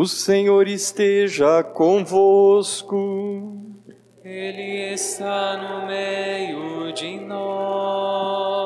O 0.00 0.06
Senhor 0.06 0.68
esteja 0.68 1.60
convosco. 1.64 2.94
Ele 4.22 4.92
está 4.94 5.56
no 5.56 5.88
meio 5.88 6.92
de 6.92 7.18
nós. 7.18 8.62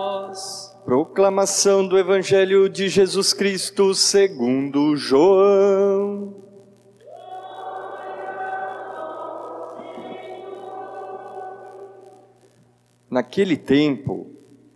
Proclamação 0.84 1.88
do 1.88 1.98
Evangelho 1.98 2.68
de 2.68 2.86
Jesus 2.90 3.32
Cristo 3.32 3.94
segundo 3.94 4.94
João. 4.94 6.36
Naquele 13.10 13.56
tempo, 13.56 14.30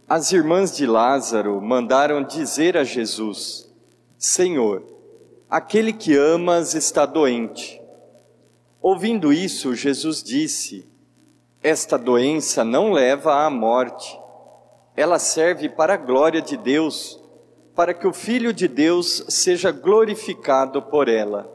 as 0.09 0.32
irmãs 0.32 0.75
de 0.75 0.86
Lázaro 0.86 1.61
mandaram 1.61 2.25
dizer 2.25 2.79
a 2.79 2.84
Jesus: 2.84 3.70
Senhor, 4.16 4.95
aquele 5.48 5.92
que 5.92 6.16
amas 6.16 6.74
está 6.74 7.06
doente. 7.06 7.80
Ouvindo 8.80 9.32
isso, 9.32 9.75
Jesus 9.75 10.22
disse: 10.22 10.88
Esta 11.62 11.96
doença 11.96 12.64
não 12.64 12.93
leva 12.93 13.44
à 13.44 13.50
morte. 13.50 14.18
Ela 14.96 15.18
serve 15.18 15.68
para 15.68 15.94
a 15.94 15.98
glória 15.98 16.40
de 16.40 16.57
Deus, 16.57 17.21
para 17.74 17.93
que 17.93 18.07
o 18.07 18.12
Filho 18.12 18.52
de 18.52 18.66
Deus 18.66 19.24
seja 19.29 19.71
glorificado 19.71 20.82
por 20.82 21.08
ela. 21.08 21.52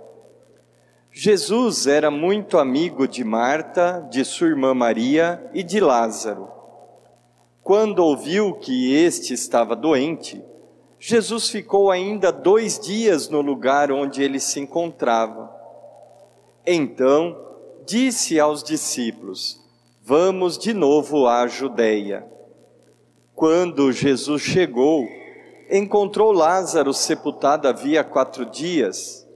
Jesus 1.12 1.88
era 1.88 2.10
muito 2.10 2.58
amigo 2.58 3.08
de 3.08 3.24
Marta, 3.24 4.08
de 4.10 4.24
sua 4.24 4.48
irmã 4.48 4.74
Maria 4.74 5.50
e 5.54 5.62
de 5.64 5.80
Lázaro. 5.80 6.50
Quando 7.62 8.00
ouviu 8.00 8.54
que 8.56 8.94
este 8.94 9.34
estava 9.34 9.76
doente, 9.76 10.42
Jesus 11.04 11.50
ficou 11.50 11.90
ainda 11.90 12.32
dois 12.32 12.80
dias 12.80 13.28
no 13.28 13.42
lugar 13.42 13.92
onde 13.92 14.22
ele 14.22 14.40
se 14.40 14.60
encontrava. 14.60 15.52
Então 16.64 17.36
disse 17.88 18.40
aos 18.40 18.64
discípulos: 18.64 19.60
Vamos 20.04 20.60
de 20.60 20.76
novo 20.76 21.28
à 21.28 21.48
Judéia. 21.48 22.24
Quando 23.34 23.92
Jesus 23.92 24.44
chegou, 24.44 25.08
encontrou 25.72 26.32
Lázaro 26.32 26.94
sepultado 26.94 27.68
havia 27.68 28.04
quatro 28.04 28.46
dias. 28.46 29.28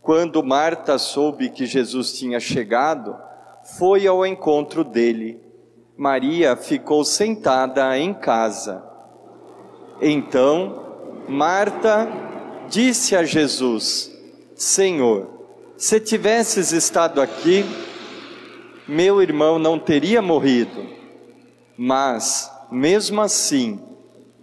Quando 0.00 0.44
Marta 0.44 0.96
soube 0.96 1.50
que 1.50 1.66
Jesus 1.66 2.12
tinha 2.12 2.38
chegado, 2.38 3.16
foi 3.76 4.06
ao 4.06 4.24
encontro 4.24 4.84
dele 4.84 5.42
Maria 5.96 6.56
ficou 6.56 7.04
sentada 7.04 7.96
em 7.96 8.12
casa. 8.12 8.82
Então, 10.00 10.83
Marta 11.28 12.08
disse 12.68 13.16
a 13.16 13.24
Jesus: 13.24 14.12
Senhor, 14.54 15.28
se 15.76 15.98
tivesses 15.98 16.72
estado 16.72 17.20
aqui, 17.20 17.64
meu 18.86 19.22
irmão 19.22 19.58
não 19.58 19.78
teria 19.78 20.20
morrido. 20.20 20.86
Mas, 21.76 22.50
mesmo 22.70 23.20
assim, 23.20 23.80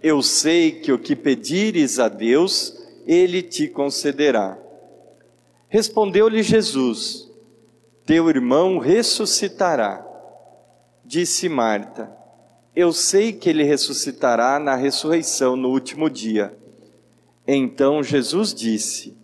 eu 0.02 0.22
sei 0.22 0.72
que 0.72 0.92
o 0.92 0.98
que 0.98 1.16
pedires 1.16 1.98
a 1.98 2.08
Deus, 2.08 2.76
ele 3.06 3.42
te 3.42 3.68
concederá. 3.68 4.58
Respondeu-lhe 5.68 6.42
Jesus: 6.42 7.30
Teu 8.04 8.28
irmão 8.28 8.78
ressuscitará. 8.78 10.04
Disse 11.04 11.48
Marta: 11.48 12.14
Eu 12.74 12.92
sei 12.92 13.32
que 13.32 13.48
ele 13.48 13.62
ressuscitará 13.62 14.58
na 14.58 14.74
ressurreição 14.74 15.56
no 15.56 15.68
último 15.70 16.10
dia. 16.10 16.61
Então 17.46 18.02
Jesus 18.02 18.54
disse: 18.54 19.16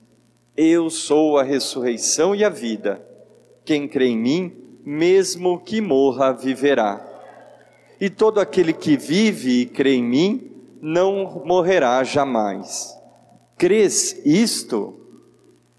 Eu 0.56 0.90
sou 0.90 1.38
a 1.38 1.42
ressurreição 1.42 2.34
e 2.34 2.44
a 2.44 2.48
vida. 2.48 3.04
Quem 3.64 3.86
crê 3.86 4.06
em 4.06 4.18
mim, 4.18 4.52
mesmo 4.84 5.60
que 5.60 5.80
morra, 5.80 6.32
viverá. 6.32 7.04
E 8.00 8.08
todo 8.08 8.40
aquele 8.40 8.72
que 8.72 8.96
vive 8.96 9.62
e 9.62 9.66
crê 9.66 9.94
em 9.94 10.04
mim, 10.04 10.50
não 10.80 11.42
morrerá 11.44 12.02
jamais. 12.04 12.96
Crês 13.56 14.20
isto? 14.24 14.98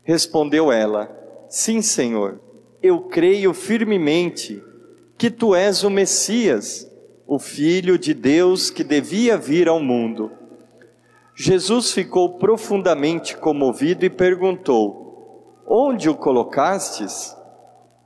Respondeu 0.04 0.72
ela: 0.72 1.10
Sim, 1.50 1.82
Senhor, 1.82 2.40
eu 2.82 3.02
creio 3.02 3.54
firmemente 3.54 4.62
que 5.18 5.30
tu 5.30 5.54
és 5.54 5.84
o 5.84 5.90
Messias, 5.90 6.90
o 7.28 7.38
Filho 7.40 7.98
de 7.98 8.14
Deus 8.14 8.70
que 8.70 8.84
devia 8.84 9.38
vir 9.38 9.68
ao 9.68 9.80
mundo. 9.80 10.32
Jesus 11.42 11.94
ficou 11.94 12.38
profundamente 12.38 13.38
comovido 13.38 14.04
e 14.04 14.10
perguntou: 14.10 15.64
Onde 15.66 16.10
o 16.10 16.14
colocastes? 16.14 17.34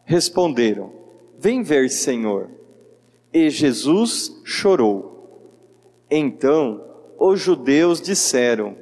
Responderam: 0.06 0.92
Vem 1.40 1.64
ver, 1.64 1.90
Senhor. 1.90 2.52
E 3.34 3.50
Jesus 3.50 4.40
chorou. 4.46 6.06
Então 6.12 6.80
os 7.18 7.40
judeus 7.40 8.00
disseram: 8.00 8.76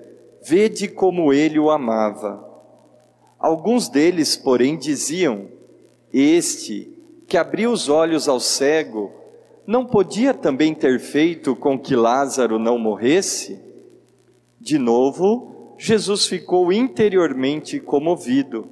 Vede 0.45 0.89
como 0.89 1.31
ele 1.31 1.57
o 1.57 1.71
amava. 1.71 2.45
Alguns 3.39 3.87
deles, 3.87 4.35
porém, 4.35 4.77
diziam: 4.77 5.47
Este 6.11 6.93
que 7.25 7.37
abriu 7.37 7.71
os 7.71 7.87
olhos 7.87 8.27
ao 8.27 8.41
cego, 8.41 9.13
não 9.65 9.85
podia 9.85 10.33
também 10.33 10.73
ter 10.73 10.99
feito 10.99 11.55
com 11.55 11.79
que 11.79 11.95
Lázaro 11.95 12.59
não 12.59 12.77
morresse? 12.77 13.70
De 14.61 14.77
novo, 14.77 15.75
Jesus 15.75 16.27
ficou 16.27 16.71
interiormente 16.71 17.79
comovido. 17.79 18.69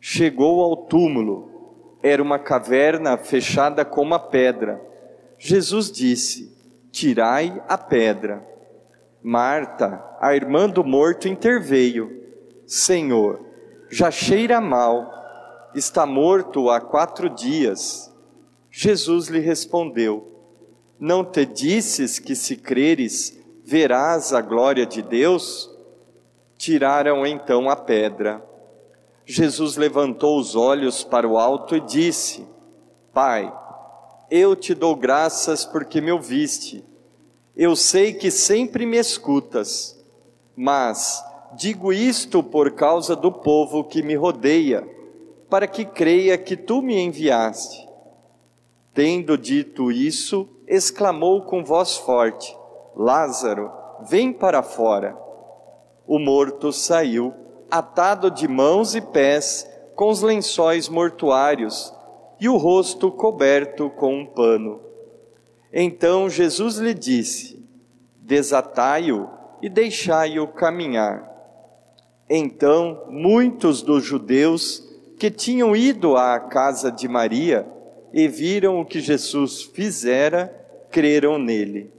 Chegou 0.00 0.62
ao 0.62 0.74
túmulo. 0.74 1.98
Era 2.02 2.22
uma 2.22 2.38
caverna 2.38 3.18
fechada 3.18 3.84
com 3.84 4.00
uma 4.00 4.18
pedra. 4.18 4.80
Jesus 5.38 5.92
disse: 5.92 6.56
Tirai 6.90 7.62
a 7.68 7.76
pedra. 7.76 8.42
Marta, 9.22 10.02
a 10.18 10.34
irmã 10.34 10.66
do 10.66 10.82
morto, 10.82 11.28
interveio: 11.28 12.24
Senhor, 12.66 13.44
já 13.90 14.10
cheira 14.10 14.58
mal 14.58 15.20
está 15.74 16.06
morto 16.06 16.70
há 16.70 16.80
quatro 16.80 17.28
dias. 17.28 18.10
Jesus 18.70 19.28
lhe 19.28 19.38
respondeu: 19.38 20.26
Não 20.98 21.22
te 21.22 21.44
disses 21.44 22.18
que 22.18 22.34
se 22.34 22.56
creres, 22.56 23.38
verás 23.70 24.32
a 24.32 24.40
glória 24.40 24.84
de 24.84 25.00
Deus? 25.00 25.70
Tiraram 26.58 27.24
então 27.24 27.70
a 27.70 27.76
pedra. 27.76 28.44
Jesus 29.24 29.76
levantou 29.76 30.40
os 30.40 30.56
olhos 30.56 31.04
para 31.04 31.28
o 31.28 31.38
alto 31.38 31.76
e 31.76 31.80
disse: 31.80 32.44
Pai, 33.14 33.56
eu 34.28 34.56
te 34.56 34.74
dou 34.74 34.96
graças 34.96 35.64
porque 35.64 36.00
me 36.00 36.10
ouviste. 36.10 36.84
Eu 37.56 37.76
sei 37.76 38.12
que 38.12 38.28
sempre 38.28 38.84
me 38.84 38.96
escutas, 38.96 39.96
mas 40.56 41.22
digo 41.54 41.92
isto 41.92 42.42
por 42.42 42.72
causa 42.72 43.14
do 43.14 43.30
povo 43.30 43.84
que 43.84 44.02
me 44.02 44.16
rodeia 44.16 44.84
para 45.48 45.68
que 45.68 45.84
creia 45.84 46.36
que 46.36 46.56
tu 46.56 46.82
me 46.82 46.98
enviaste. 46.98 47.88
Tendo 48.92 49.38
dito 49.38 49.92
isso, 49.92 50.48
exclamou 50.66 51.42
com 51.42 51.64
voz 51.64 51.96
forte: 51.96 52.58
Lázaro, 53.02 53.72
vem 54.10 54.30
para 54.30 54.62
fora. 54.62 55.16
O 56.06 56.18
morto 56.18 56.70
saiu, 56.70 57.32
atado 57.70 58.30
de 58.30 58.46
mãos 58.46 58.94
e 58.94 59.00
pés, 59.00 59.66
com 59.96 60.10
os 60.10 60.20
lençóis 60.20 60.86
mortuários, 60.86 61.94
e 62.38 62.46
o 62.46 62.58
rosto 62.58 63.10
coberto 63.10 63.88
com 63.88 64.20
um 64.20 64.26
pano. 64.26 64.82
Então 65.72 66.28
Jesus 66.28 66.76
lhe 66.76 66.92
disse: 66.92 67.66
Desatai-o 68.16 69.30
e 69.62 69.70
deixai-o 69.70 70.46
caminhar. 70.48 71.26
Então 72.28 73.06
muitos 73.08 73.80
dos 73.80 74.04
judeus 74.04 74.86
que 75.18 75.30
tinham 75.30 75.74
ido 75.74 76.18
à 76.18 76.38
casa 76.38 76.92
de 76.92 77.08
Maria 77.08 77.66
e 78.12 78.28
viram 78.28 78.78
o 78.78 78.84
que 78.84 79.00
Jesus 79.00 79.62
fizera, 79.62 80.54
creram 80.90 81.38
nele. 81.38 81.98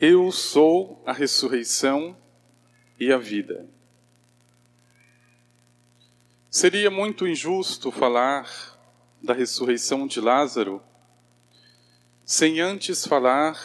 Eu 0.00 0.30
sou 0.30 1.02
a 1.04 1.12
ressurreição 1.12 2.16
e 3.00 3.12
a 3.12 3.18
vida. 3.18 3.68
Seria 6.48 6.88
muito 6.88 7.26
injusto 7.26 7.90
falar 7.90 8.48
da 9.20 9.34
ressurreição 9.34 10.06
de 10.06 10.20
Lázaro 10.20 10.80
sem 12.24 12.60
antes 12.60 13.04
falar 13.04 13.58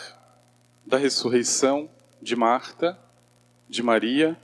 da 0.84 0.98
ressurreição 0.98 1.88
de 2.20 2.36
Marta, 2.36 3.00
de 3.70 3.84
Maria 3.84 4.36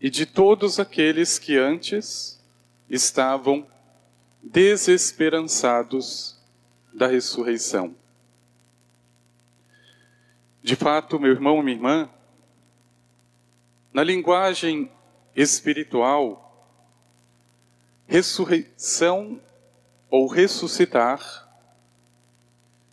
e 0.00 0.08
de 0.08 0.24
todos 0.24 0.78
aqueles 0.78 1.36
que 1.36 1.58
antes 1.58 2.40
estavam 2.88 3.66
desesperançados 4.40 6.38
da 6.92 7.08
ressurreição. 7.08 8.03
De 10.64 10.74
fato, 10.74 11.20
meu 11.20 11.30
irmão, 11.30 11.62
minha 11.62 11.76
irmã, 11.76 12.08
na 13.92 14.02
linguagem 14.02 14.90
espiritual, 15.36 16.74
ressurreição 18.06 19.38
ou 20.08 20.26
ressuscitar 20.26 21.20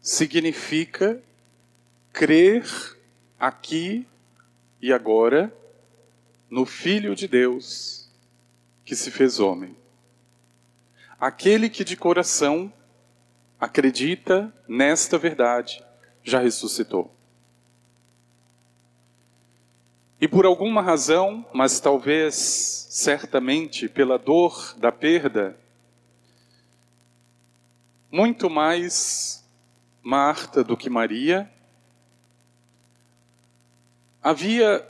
significa 0.01 1.23
crer 2.11 2.65
aqui 3.39 4.05
e 4.81 4.91
agora 4.91 5.49
no 6.49 6.65
Filho 6.65 7.15
de 7.15 7.25
Deus 7.25 8.11
que 8.83 8.97
se 8.97 9.09
fez 9.09 9.39
homem. 9.39 9.77
Aquele 11.17 11.69
que 11.69 11.85
de 11.85 11.95
coração 11.95 12.73
acredita 13.57 14.53
nesta 14.67 15.17
verdade 15.17 15.81
já 16.21 16.37
ressuscitou. 16.37 17.20
E 20.21 20.27
por 20.27 20.45
alguma 20.45 20.83
razão, 20.83 21.43
mas 21.51 21.79
talvez 21.79 22.35
certamente 22.91 23.89
pela 23.89 24.19
dor 24.19 24.75
da 24.77 24.91
perda, 24.91 25.57
muito 28.11 28.47
mais 28.47 29.43
Marta 30.03 30.63
do 30.63 30.77
que 30.77 30.91
Maria, 30.91 31.51
havia 34.21 34.87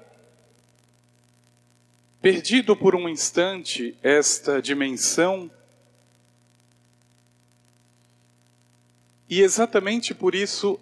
perdido 2.22 2.76
por 2.76 2.94
um 2.94 3.08
instante 3.08 3.98
esta 4.04 4.62
dimensão, 4.62 5.50
e 9.30 9.40
exatamente 9.40 10.14
por 10.14 10.36
isso 10.36 10.78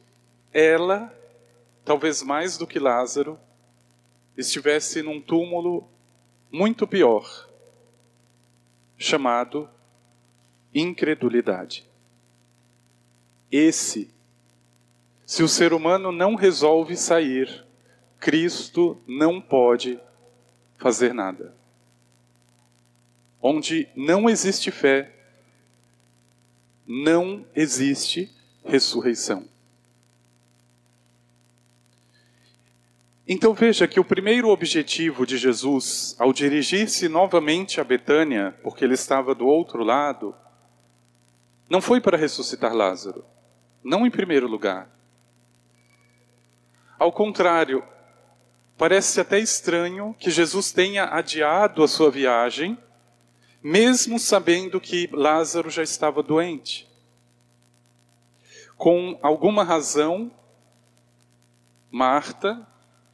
ela, 0.52 1.16
talvez 1.86 2.24
mais 2.24 2.58
do 2.58 2.66
que 2.66 2.80
Lázaro, 2.80 3.40
estivesse 4.40 5.02
num 5.02 5.20
túmulo 5.20 5.88
muito 6.50 6.88
pior, 6.88 7.50
chamado 8.98 9.70
incredulidade. 10.74 11.88
Esse, 13.52 14.10
se 15.26 15.44
o 15.44 15.48
ser 15.48 15.74
humano 15.74 16.12
não 16.12 16.36
resolve 16.36 16.96
sair, 16.96 17.66
Cristo 18.20 19.02
não 19.06 19.42
pode 19.42 20.00
fazer 20.78 21.14
nada. 21.14 21.54
Onde 23.42 23.88
não 23.96 24.30
existe 24.30 24.72
fé, 24.72 25.14
não 26.88 27.46
existe 27.56 28.32
ressurreição. 28.64 29.48
Então 33.32 33.54
veja 33.54 33.88
que 33.88 34.00
o 34.00 34.04
primeiro 34.04 34.50
objetivo 34.50 35.24
de 35.24 35.38
Jesus, 35.38 36.16
ao 36.18 36.34
dirigir-se 36.34 37.08
novamente 37.08 37.80
a 37.80 37.84
Betânia, 37.84 38.58
porque 38.64 38.84
ele 38.84 38.96
estava 38.96 39.36
do 39.36 39.46
outro 39.46 39.84
lado, 39.84 40.34
não 41.70 41.80
foi 41.80 42.02
para 42.02 42.18
ressuscitar 42.18 42.74
Lázaro, 42.74 43.24
não 43.84 44.04
em 44.04 44.10
primeiro 44.10 44.48
lugar. 44.48 44.90
Ao 46.98 47.12
contrário, 47.12 47.84
parece 48.76 49.22
até 49.22 49.38
estranho 49.38 50.16
que 50.18 50.32
Jesus 50.32 50.72
tenha 50.72 51.06
adiado 51.06 51.84
a 51.84 51.88
sua 51.88 52.10
viagem, 52.10 52.76
mesmo 53.62 54.18
sabendo 54.18 54.82
que 54.82 55.08
Lázaro 55.14 55.70
já 55.70 55.84
estava 55.84 56.24
doente. 56.24 56.90
Com 58.76 59.20
alguma 59.22 59.64
razão, 59.64 60.32
Marta, 61.92 62.68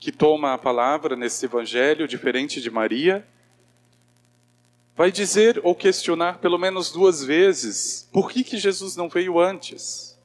que 0.05 0.11
toma 0.11 0.53
a 0.53 0.57
palavra 0.59 1.15
nesse 1.15 1.45
evangelho, 1.45 2.07
diferente 2.07 2.61
de 2.61 2.69
Maria, 2.69 3.27
vai 4.95 5.11
dizer 5.11 5.59
ou 5.63 5.73
questionar 5.73 6.37
pelo 6.37 6.59
menos 6.59 6.91
duas 6.91 7.23
vezes 7.23 8.07
por 8.13 8.29
que, 8.29 8.43
que 8.43 8.55
Jesus 8.55 8.95
não 8.95 9.09
veio 9.09 9.39
antes. 9.39 10.15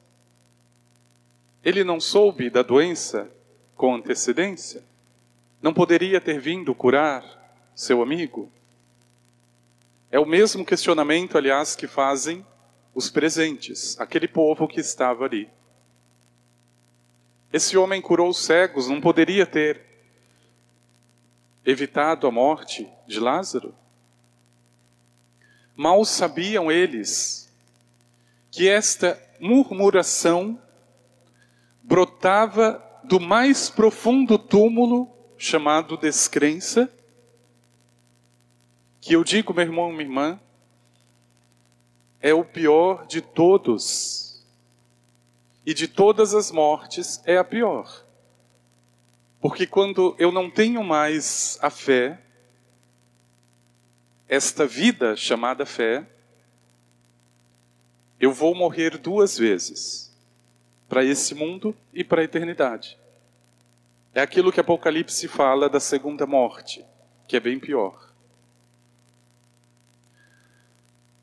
Ele 1.65 1.83
não 1.83 1.99
soube 1.99 2.47
da 2.47 2.61
doença 2.61 3.27
com 3.75 3.95
antecedência? 3.95 4.83
Não 5.59 5.73
poderia 5.73 6.21
ter 6.21 6.39
vindo 6.39 6.75
curar 6.75 7.25
seu 7.73 8.03
amigo? 8.03 8.51
É 10.11 10.19
o 10.19 10.27
mesmo 10.27 10.63
questionamento, 10.63 11.39
aliás, 11.39 11.75
que 11.75 11.87
fazem 11.87 12.45
os 12.93 13.09
presentes, 13.09 13.99
aquele 13.99 14.27
povo 14.27 14.67
que 14.67 14.79
estava 14.79 15.25
ali. 15.25 15.49
Esse 17.51 17.77
homem 17.77 18.01
curou 18.01 18.29
os 18.29 18.45
cegos, 18.45 18.87
não 18.87 19.01
poderia 19.01 19.45
ter 19.45 19.81
evitado 21.65 22.25
a 22.25 22.31
morte 22.31 22.89
de 23.05 23.19
Lázaro? 23.19 23.75
Mal 25.75 26.03
sabiam 26.05 26.71
eles 26.71 27.51
que 28.49 28.69
esta 28.69 29.21
murmuração 29.39 30.61
brotava 31.83 32.81
do 33.03 33.19
mais 33.19 33.69
profundo 33.69 34.37
túmulo 34.37 35.09
chamado 35.37 35.97
descrença, 35.97 36.89
que 39.01 39.13
eu 39.13 39.23
digo, 39.23 39.53
meu 39.53 39.65
irmão 39.65 39.89
minha 39.91 40.03
irmã, 40.03 40.39
é 42.21 42.33
o 42.33 42.45
pior 42.45 43.07
de 43.07 43.19
todos 43.19 44.30
e 45.71 45.73
de 45.73 45.87
todas 45.87 46.35
as 46.35 46.51
mortes 46.51 47.23
é 47.25 47.37
a 47.37 47.45
pior. 47.45 48.05
Porque 49.39 49.65
quando 49.65 50.13
eu 50.19 50.29
não 50.29 50.51
tenho 50.51 50.83
mais 50.83 51.57
a 51.61 51.69
fé, 51.69 52.19
esta 54.27 54.67
vida 54.67 55.15
chamada 55.15 55.65
fé, 55.65 56.05
eu 58.19 58.33
vou 58.33 58.53
morrer 58.53 58.97
duas 58.97 59.37
vezes 59.37 60.13
para 60.89 61.05
esse 61.05 61.33
mundo 61.33 61.73
e 61.93 62.03
para 62.03 62.19
a 62.19 62.25
eternidade. 62.25 62.99
É 64.13 64.19
aquilo 64.19 64.51
que 64.51 64.59
Apocalipse 64.59 65.25
fala 65.29 65.69
da 65.69 65.79
segunda 65.79 66.27
morte, 66.27 66.85
que 67.25 67.37
é 67.37 67.39
bem 67.39 67.57
pior. 67.57 68.13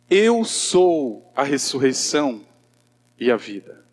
Eu 0.08 0.42
sou 0.42 1.30
a 1.36 1.42
ressurreição 1.42 2.46
e 3.18 3.30
a 3.30 3.36
vida. 3.36 3.86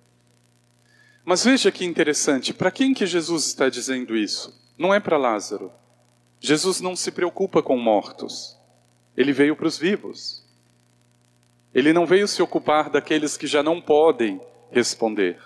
Mas 1.25 1.43
veja 1.43 1.71
que 1.71 1.83
interessante, 1.83 2.53
para 2.53 2.69
quem 2.69 2.93
que 2.93 3.07
Jesus 3.07 3.47
está 3.47 3.67
dizendo 3.67 4.15
isso? 4.15 4.53
Não 4.77 4.93
é 4.93 4.99
para 4.99 5.17
Lázaro. 5.17 5.71
Jesus 6.39 6.79
não 6.79 6.95
se 6.95 7.11
preocupa 7.11 7.63
com 7.63 7.75
mortos. 7.77 8.55
Ele 9.17 9.33
veio 9.33 9.55
para 9.55 9.65
os 9.65 9.75
vivos. 9.75 10.45
Ele 11.73 11.91
não 11.91 12.05
veio 12.05 12.27
se 12.27 12.43
ocupar 12.43 12.91
daqueles 12.91 13.35
que 13.37 13.47
já 13.47 13.63
não 13.63 13.81
podem 13.81 14.39
responder. 14.69 15.41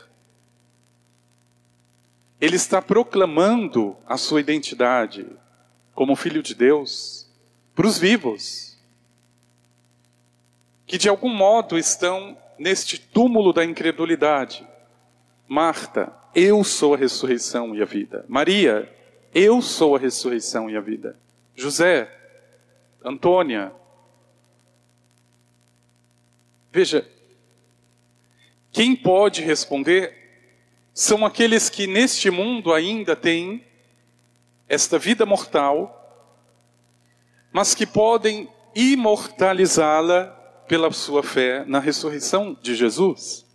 Ele 2.41 2.57
está 2.57 2.81
proclamando 2.81 3.95
a 4.05 4.17
sua 4.17 4.41
identidade 4.41 5.25
como 5.95 6.15
filho 6.15 6.43
de 6.43 6.53
Deus 6.53 7.29
para 7.74 7.88
os 7.88 7.98
vivos, 7.98 8.77
que 10.86 10.98
de 10.98 11.07
algum 11.07 11.33
modo 11.33 11.77
estão 11.77 12.38
neste 12.57 13.00
túmulo 13.00 13.53
da 13.53 13.63
incredulidade 13.63 14.67
Marta, 15.50 16.15
eu 16.36 16.63
sou 16.63 16.94
a 16.94 16.98
ressurreição 16.98 17.74
e 17.74 17.82
a 17.82 17.86
vida. 17.86 18.24
Maria, 18.27 18.88
eu 19.34 19.63
sou 19.63 19.96
a 19.96 20.00
ressurreição 20.00 20.70
e 20.70 20.77
a 20.77 20.79
vida. 20.79 21.18
José, 21.56 22.08
Antônia. 23.03 23.72
Veja, 26.72 27.10
quem 28.72 28.96
pode 28.96 29.41
responder 29.41 30.15
são 30.94 31.25
aqueles 31.25 31.68
que 31.68 31.88
neste 31.88 32.29
mundo 32.29 32.72
ainda 32.72 33.15
têm 33.15 33.65
esta 34.68 35.00
vida 35.00 35.25
mortal, 35.25 35.96
mas 37.51 37.74
que 37.74 37.88
podem 37.88 38.48
imortalizá-la 38.75 40.27
pela 40.68 40.91
sua 40.91 41.24
fé 41.24 41.65
na 41.65 41.79
ressurreição 41.79 42.56
de 42.62 42.75
Jesus. 42.75 43.49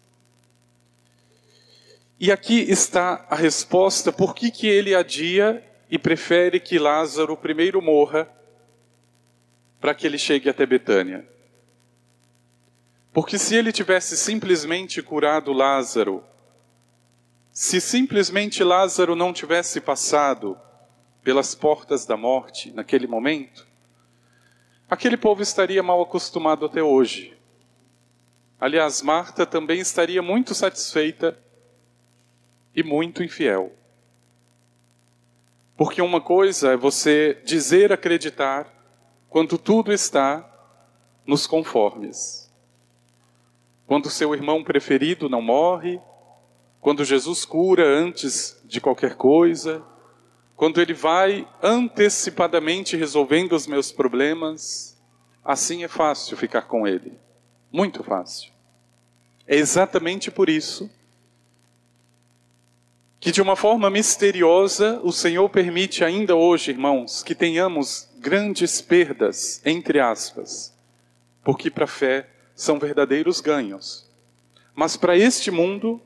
E 2.18 2.30
aqui 2.30 2.60
está 2.60 3.26
a 3.28 3.34
resposta 3.34 4.12
por 4.12 4.34
que, 4.34 4.50
que 4.50 4.66
ele 4.68 4.94
adia 4.94 5.62
e 5.90 5.98
prefere 5.98 6.60
que 6.60 6.78
Lázaro 6.78 7.36
primeiro 7.36 7.82
morra 7.82 8.28
para 9.80 9.94
que 9.94 10.06
ele 10.06 10.16
chegue 10.16 10.48
até 10.48 10.64
Betânia. 10.64 11.28
Porque 13.12 13.38
se 13.38 13.54
ele 13.54 13.72
tivesse 13.72 14.16
simplesmente 14.16 15.02
curado 15.02 15.52
Lázaro, 15.52 16.24
se 17.52 17.80
simplesmente 17.80 18.64
Lázaro 18.64 19.14
não 19.14 19.32
tivesse 19.32 19.80
passado 19.80 20.58
pelas 21.22 21.54
portas 21.54 22.06
da 22.06 22.16
morte 22.16 22.72
naquele 22.72 23.06
momento, 23.06 23.66
aquele 24.88 25.16
povo 25.16 25.42
estaria 25.42 25.82
mal 25.82 26.02
acostumado 26.02 26.64
até 26.64 26.82
hoje. 26.82 27.36
Aliás, 28.60 29.02
Marta 29.02 29.44
também 29.44 29.80
estaria 29.80 30.22
muito 30.22 30.54
satisfeita 30.54 31.38
e 32.74 32.82
muito 32.82 33.22
infiel. 33.22 33.72
Porque 35.76 36.00
uma 36.00 36.20
coisa 36.20 36.72
é 36.72 36.76
você 36.76 37.40
dizer 37.44 37.92
acreditar 37.92 38.72
quando 39.28 39.58
tudo 39.58 39.92
está 39.92 40.48
nos 41.26 41.46
conformes. 41.46 42.52
Quando 43.86 44.10
seu 44.10 44.34
irmão 44.34 44.62
preferido 44.62 45.28
não 45.28 45.42
morre, 45.42 46.00
quando 46.80 47.04
Jesus 47.04 47.44
cura 47.44 47.84
antes 47.84 48.60
de 48.64 48.80
qualquer 48.80 49.16
coisa, 49.16 49.82
quando 50.56 50.80
ele 50.80 50.94
vai 50.94 51.48
antecipadamente 51.62 52.96
resolvendo 52.96 53.54
os 53.54 53.66
meus 53.66 53.90
problemas, 53.90 54.96
assim 55.44 55.82
é 55.82 55.88
fácil 55.88 56.36
ficar 56.36 56.62
com 56.62 56.86
ele. 56.86 57.18
Muito 57.72 58.04
fácil. 58.04 58.52
É 59.46 59.56
exatamente 59.56 60.30
por 60.30 60.48
isso 60.48 60.88
que 60.88 61.03
de 63.32 63.40
uma 63.40 63.56
forma 63.56 63.88
misteriosa 63.88 65.00
o 65.02 65.10
Senhor 65.10 65.48
permite 65.48 66.04
ainda 66.04 66.36
hoje, 66.36 66.70
irmãos, 66.70 67.22
que 67.22 67.34
tenhamos 67.34 68.08
grandes 68.18 68.82
perdas, 68.82 69.62
entre 69.64 69.98
aspas, 69.98 70.76
porque 71.42 71.70
para 71.70 71.84
a 71.84 71.88
fé 71.88 72.28
são 72.54 72.78
verdadeiros 72.78 73.40
ganhos. 73.40 74.10
Mas 74.74 74.96
para 74.96 75.16
este 75.16 75.50
mundo, 75.50 76.02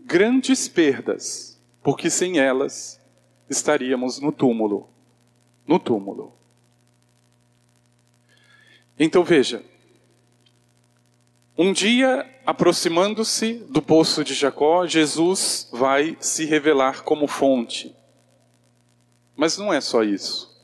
grandes 0.00 0.68
perdas, 0.68 1.58
porque 1.82 2.10
sem 2.10 2.38
elas 2.38 3.00
estaríamos 3.48 4.20
no 4.20 4.32
túmulo. 4.32 4.88
No 5.66 5.78
túmulo. 5.78 6.34
Então 8.98 9.22
veja, 9.22 9.62
um 11.60 11.72
dia, 11.72 12.24
aproximando-se 12.46 13.54
do 13.68 13.82
poço 13.82 14.22
de 14.22 14.32
Jacó, 14.32 14.86
Jesus 14.86 15.68
vai 15.72 16.16
se 16.20 16.44
revelar 16.44 17.02
como 17.02 17.26
fonte. 17.26 17.96
Mas 19.36 19.58
não 19.58 19.74
é 19.74 19.80
só 19.80 20.04
isso. 20.04 20.56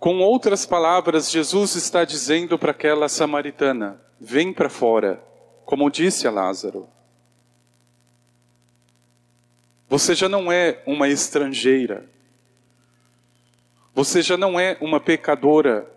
Com 0.00 0.18
outras 0.18 0.66
palavras, 0.66 1.30
Jesus 1.30 1.76
está 1.76 2.04
dizendo 2.04 2.58
para 2.58 2.72
aquela 2.72 3.08
samaritana: 3.08 4.00
vem 4.20 4.52
para 4.52 4.68
fora, 4.68 5.22
como 5.64 5.88
disse 5.88 6.26
a 6.26 6.32
Lázaro. 6.32 6.88
Você 9.88 10.12
já 10.12 10.28
não 10.28 10.50
é 10.50 10.82
uma 10.84 11.08
estrangeira. 11.08 12.04
Você 13.94 14.22
já 14.22 14.36
não 14.36 14.58
é 14.58 14.76
uma 14.80 14.98
pecadora 14.98 15.88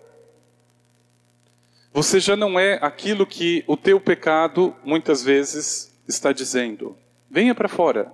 você 1.93 2.19
já 2.19 2.35
não 2.35 2.57
é 2.57 2.79
aquilo 2.81 3.27
que 3.27 3.63
o 3.67 3.75
teu 3.75 3.99
pecado 3.99 4.75
muitas 4.83 5.21
vezes 5.21 5.93
está 6.07 6.31
dizendo. 6.31 6.97
Venha 7.29 7.53
para 7.53 7.67
fora. 7.67 8.11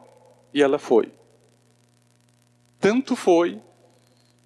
E 0.53 0.62
ela 0.62 0.79
foi. 0.79 1.12
Tanto 2.79 3.15
foi 3.15 3.62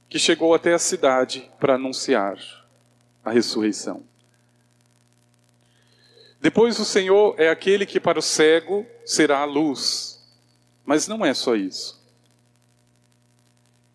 que 0.09 0.19
chegou 0.19 0.53
até 0.53 0.73
a 0.73 0.79
cidade 0.79 1.49
para 1.59 1.75
anunciar 1.75 2.37
a 3.23 3.31
ressurreição. 3.31 4.03
Depois 6.41 6.79
o 6.79 6.85
Senhor 6.85 7.35
é 7.37 7.49
aquele 7.49 7.85
que 7.85 7.99
para 7.99 8.19
o 8.19 8.21
cego 8.21 8.85
será 9.05 9.39
a 9.39 9.45
luz. 9.45 10.21
Mas 10.83 11.07
não 11.07 11.25
é 11.25 11.33
só 11.33 11.55
isso. 11.55 12.01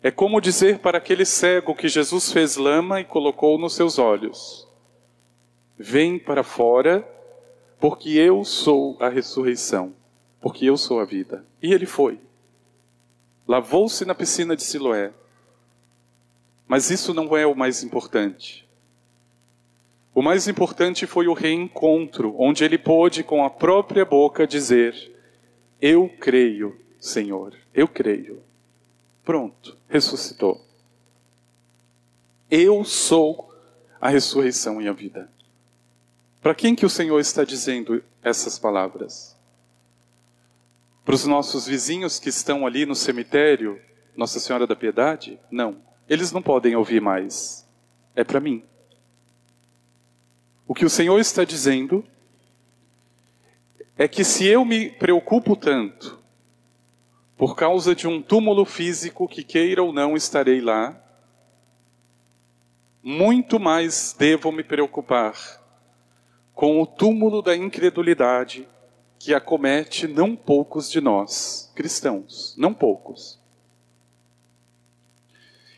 É 0.01 0.09
como 0.09 0.39
dizer 0.39 0.79
para 0.79 0.97
aquele 0.97 1.25
cego 1.25 1.75
que 1.75 1.89
Jesus 1.89 2.31
fez 2.31 2.55
lama 2.55 3.01
e 3.01 3.05
colocou 3.05 3.57
nos 3.59 3.75
seus 3.75 3.99
olhos: 3.99 4.66
Vem 5.77 6.17
para 6.17 6.43
fora, 6.43 7.07
porque 7.79 8.09
eu 8.09 8.43
sou 8.43 8.97
a 8.99 9.09
ressurreição, 9.09 9.93
porque 10.41 10.65
eu 10.65 10.75
sou 10.75 10.99
a 10.99 11.05
vida. 11.05 11.45
E 11.61 11.73
ele 11.73 11.85
foi. 11.85 12.19
Lavou-se 13.47 14.03
na 14.03 14.15
piscina 14.15 14.55
de 14.55 14.63
Siloé. 14.63 15.13
Mas 16.67 16.89
isso 16.89 17.13
não 17.13 17.37
é 17.37 17.45
o 17.45 17.55
mais 17.55 17.83
importante. 17.83 18.67
O 20.13 20.21
mais 20.21 20.47
importante 20.47 21.05
foi 21.05 21.27
o 21.27 21.33
reencontro, 21.33 22.35
onde 22.39 22.63
ele 22.63 22.77
pôde 22.77 23.23
com 23.23 23.45
a 23.45 23.49
própria 23.49 24.03
boca 24.03 24.47
dizer: 24.47 25.15
Eu 25.79 26.09
creio, 26.19 26.75
Senhor, 26.99 27.53
eu 27.71 27.87
creio. 27.87 28.41
Pronto, 29.23 29.77
ressuscitou. 29.87 30.59
Eu 32.49 32.83
sou 32.83 33.53
a 34.01 34.09
ressurreição 34.09 34.81
e 34.81 34.87
a 34.87 34.91
vida. 34.91 35.29
Para 36.41 36.55
quem 36.55 36.75
que 36.75 36.85
o 36.85 36.89
Senhor 36.89 37.19
está 37.19 37.43
dizendo 37.43 38.03
essas 38.23 38.59
palavras? 38.59 39.35
Para 41.03 41.15
os 41.15 41.25
nossos 41.25 41.65
vizinhos 41.67 42.19
que 42.19 42.29
estão 42.29 42.65
ali 42.65 42.85
no 42.85 42.95
cemitério, 42.95 43.81
Nossa 44.15 44.39
Senhora 44.39 44.67
da 44.67 44.75
Piedade? 44.75 45.39
Não. 45.49 45.81
Eles 46.07 46.31
não 46.31 46.41
podem 46.41 46.75
ouvir 46.75 47.01
mais. 47.01 47.67
É 48.15 48.23
para 48.23 48.39
mim. 48.39 48.63
O 50.67 50.73
que 50.73 50.85
o 50.85 50.89
Senhor 50.89 51.19
está 51.19 51.43
dizendo 51.43 52.05
é 53.97 54.07
que 54.07 54.23
se 54.23 54.45
eu 54.45 54.63
me 54.63 54.89
preocupo 54.89 55.55
tanto 55.55 56.19
por 57.37 57.55
causa 57.55 57.95
de 57.95 58.07
um 58.07 58.21
túmulo 58.21 58.65
físico 58.65 59.27
que 59.27 59.43
queira 59.43 59.81
ou 59.81 59.93
não 59.93 60.15
estarei 60.15 60.59
lá, 60.59 60.99
muito 63.01 63.59
mais 63.59 64.13
devo 64.17 64.51
me 64.51 64.63
preocupar 64.63 65.35
com 66.57 66.81
o 66.81 66.87
túmulo 66.87 67.43
da 67.43 67.55
incredulidade 67.55 68.67
que 69.19 69.31
acomete 69.31 70.07
não 70.07 70.35
poucos 70.35 70.89
de 70.89 70.99
nós, 70.99 71.71
cristãos, 71.75 72.55
não 72.57 72.73
poucos. 72.73 73.39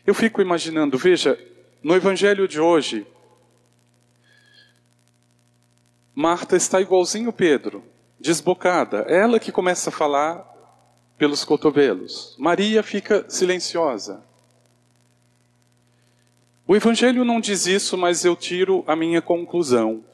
Eu 0.06 0.14
fico 0.14 0.40
imaginando, 0.40 0.96
veja, 0.96 1.38
no 1.82 1.94
evangelho 1.94 2.48
de 2.48 2.58
hoje, 2.58 3.06
Marta 6.14 6.56
está 6.56 6.80
igualzinho 6.80 7.30
Pedro, 7.30 7.84
desbocada. 8.18 9.04
É 9.06 9.18
ela 9.18 9.38
que 9.38 9.52
começa 9.52 9.90
a 9.90 9.92
falar 9.92 10.46
pelos 11.18 11.44
cotovelos. 11.44 12.34
Maria 12.38 12.82
fica 12.82 13.26
silenciosa. 13.28 14.24
O 16.66 16.74
evangelho 16.74 17.22
não 17.22 17.38
diz 17.38 17.66
isso, 17.66 17.98
mas 17.98 18.24
eu 18.24 18.34
tiro 18.34 18.82
a 18.86 18.96
minha 18.96 19.20
conclusão. 19.20 20.08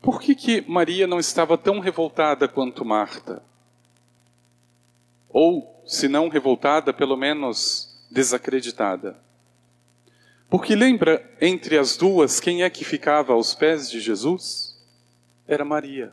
Por 0.00 0.20
que, 0.20 0.34
que 0.34 0.64
Maria 0.68 1.06
não 1.06 1.18
estava 1.18 1.58
tão 1.58 1.80
revoltada 1.80 2.46
quanto 2.46 2.84
Marta? 2.84 3.42
Ou, 5.28 5.82
se 5.86 6.08
não 6.08 6.28
revoltada, 6.28 6.92
pelo 6.92 7.16
menos 7.16 8.06
desacreditada? 8.10 9.16
Porque 10.48 10.74
lembra, 10.74 11.28
entre 11.40 11.76
as 11.76 11.96
duas, 11.96 12.40
quem 12.40 12.62
é 12.62 12.70
que 12.70 12.84
ficava 12.84 13.34
aos 13.34 13.54
pés 13.54 13.90
de 13.90 14.00
Jesus? 14.00 14.78
Era 15.46 15.64
Maria. 15.64 16.12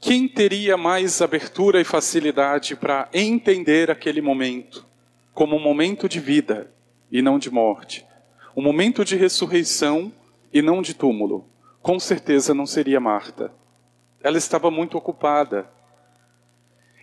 Quem 0.00 0.28
teria 0.28 0.76
mais 0.76 1.22
abertura 1.22 1.80
e 1.80 1.84
facilidade 1.84 2.76
para 2.76 3.08
entender 3.12 3.90
aquele 3.90 4.20
momento 4.20 4.84
como 5.32 5.56
um 5.56 5.60
momento 5.60 6.08
de 6.08 6.18
vida 6.18 6.70
e 7.10 7.22
não 7.22 7.38
de 7.38 7.50
morte? 7.50 8.04
Um 8.56 8.62
momento 8.62 9.04
de 9.04 9.16
ressurreição 9.16 10.12
e 10.56 10.62
não 10.62 10.80
de 10.80 10.94
túmulo, 10.94 11.44
com 11.82 12.00
certeza 12.00 12.54
não 12.54 12.64
seria 12.64 12.98
Marta. 12.98 13.52
Ela 14.22 14.38
estava 14.38 14.70
muito 14.70 14.96
ocupada. 14.96 15.70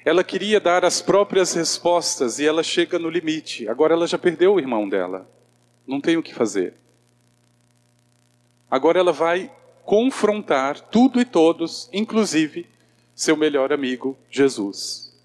Ela 0.04 0.24
queria 0.24 0.60
dar 0.60 0.84
as 0.84 1.04
próprias 1.04 1.54
respostas 1.54 2.40
e 2.40 2.48
ela 2.48 2.64
chega 2.64 2.98
no 2.98 3.12
limite. 3.12 3.70
Agora 3.70 3.94
ela 3.94 4.08
já 4.08 4.18
perdeu 4.18 4.56
o 4.56 4.60
irmão 4.60 4.90
dela. 4.90 5.30
Não 5.86 6.02
tem 6.02 6.18
o 6.18 6.24
que 6.24 6.34
fazer. 6.34 6.74
Agora 8.72 8.98
ela 8.98 9.12
vai 9.12 9.52
confrontar 9.86 10.82
tudo 10.82 11.22
e 11.22 11.26
todos, 11.26 11.88
inclusive 11.94 12.68
seu 13.14 13.38
melhor 13.38 13.72
amigo, 13.72 14.18
Jesus. 14.32 15.16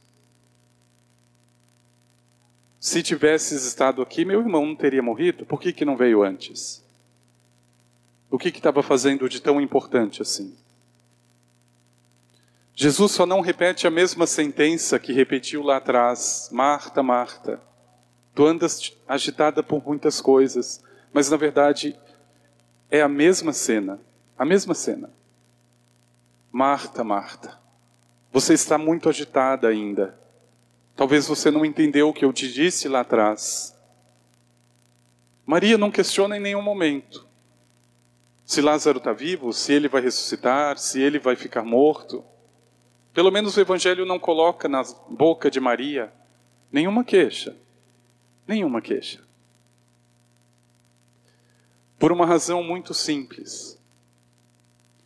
Se 2.78 3.02
tivesses 3.02 3.64
estado 3.64 4.02
aqui, 4.02 4.22
meu 4.22 4.40
irmão 4.40 4.66
não 4.66 4.76
teria 4.76 5.02
morrido. 5.02 5.46
Por 5.46 5.58
que, 5.58 5.72
que 5.72 5.86
não 5.86 5.96
veio 5.96 6.22
antes? 6.22 6.86
O 8.30 8.38
que 8.38 8.48
estava 8.48 8.82
fazendo 8.82 9.28
de 9.28 9.40
tão 9.40 9.60
importante 9.60 10.20
assim? 10.20 10.54
Jesus 12.74 13.12
só 13.12 13.24
não 13.24 13.40
repete 13.40 13.86
a 13.86 13.90
mesma 13.90 14.26
sentença 14.26 14.98
que 14.98 15.12
repetiu 15.12 15.62
lá 15.62 15.78
atrás: 15.78 16.48
Marta, 16.52 17.02
Marta, 17.02 17.60
tu 18.34 18.46
andas 18.46 18.96
agitada 19.08 19.62
por 19.62 19.84
muitas 19.84 20.20
coisas, 20.20 20.84
mas 21.12 21.30
na 21.30 21.36
verdade 21.36 21.98
é 22.90 23.00
a 23.00 23.08
mesma 23.08 23.52
cena, 23.52 23.98
a 24.38 24.44
mesma 24.44 24.74
cena. 24.74 25.10
Marta, 26.52 27.02
Marta, 27.02 27.58
você 28.30 28.52
está 28.52 28.76
muito 28.76 29.08
agitada 29.08 29.68
ainda. 29.68 30.18
Talvez 30.94 31.26
você 31.26 31.50
não 31.50 31.64
entendeu 31.64 32.08
o 32.08 32.12
que 32.12 32.24
eu 32.24 32.32
te 32.32 32.52
disse 32.52 32.88
lá 32.88 33.00
atrás. 33.00 33.76
Maria 35.46 35.78
não 35.78 35.90
questiona 35.90 36.36
em 36.36 36.40
nenhum 36.40 36.62
momento 36.62 37.27
se 38.48 38.62
Lázaro 38.62 38.96
está 38.96 39.12
vivo, 39.12 39.52
se 39.52 39.74
ele 39.74 39.88
vai 39.88 40.00
ressuscitar, 40.00 40.78
se 40.78 40.98
ele 41.02 41.18
vai 41.18 41.36
ficar 41.36 41.62
morto. 41.62 42.24
Pelo 43.12 43.30
menos 43.30 43.54
o 43.54 43.60
Evangelho 43.60 44.06
não 44.06 44.18
coloca 44.18 44.66
na 44.66 44.82
boca 45.10 45.50
de 45.50 45.60
Maria 45.60 46.10
nenhuma 46.72 47.04
queixa. 47.04 47.54
Nenhuma 48.46 48.80
queixa. 48.80 49.22
Por 51.98 52.10
uma 52.10 52.24
razão 52.24 52.62
muito 52.62 52.94
simples. 52.94 53.78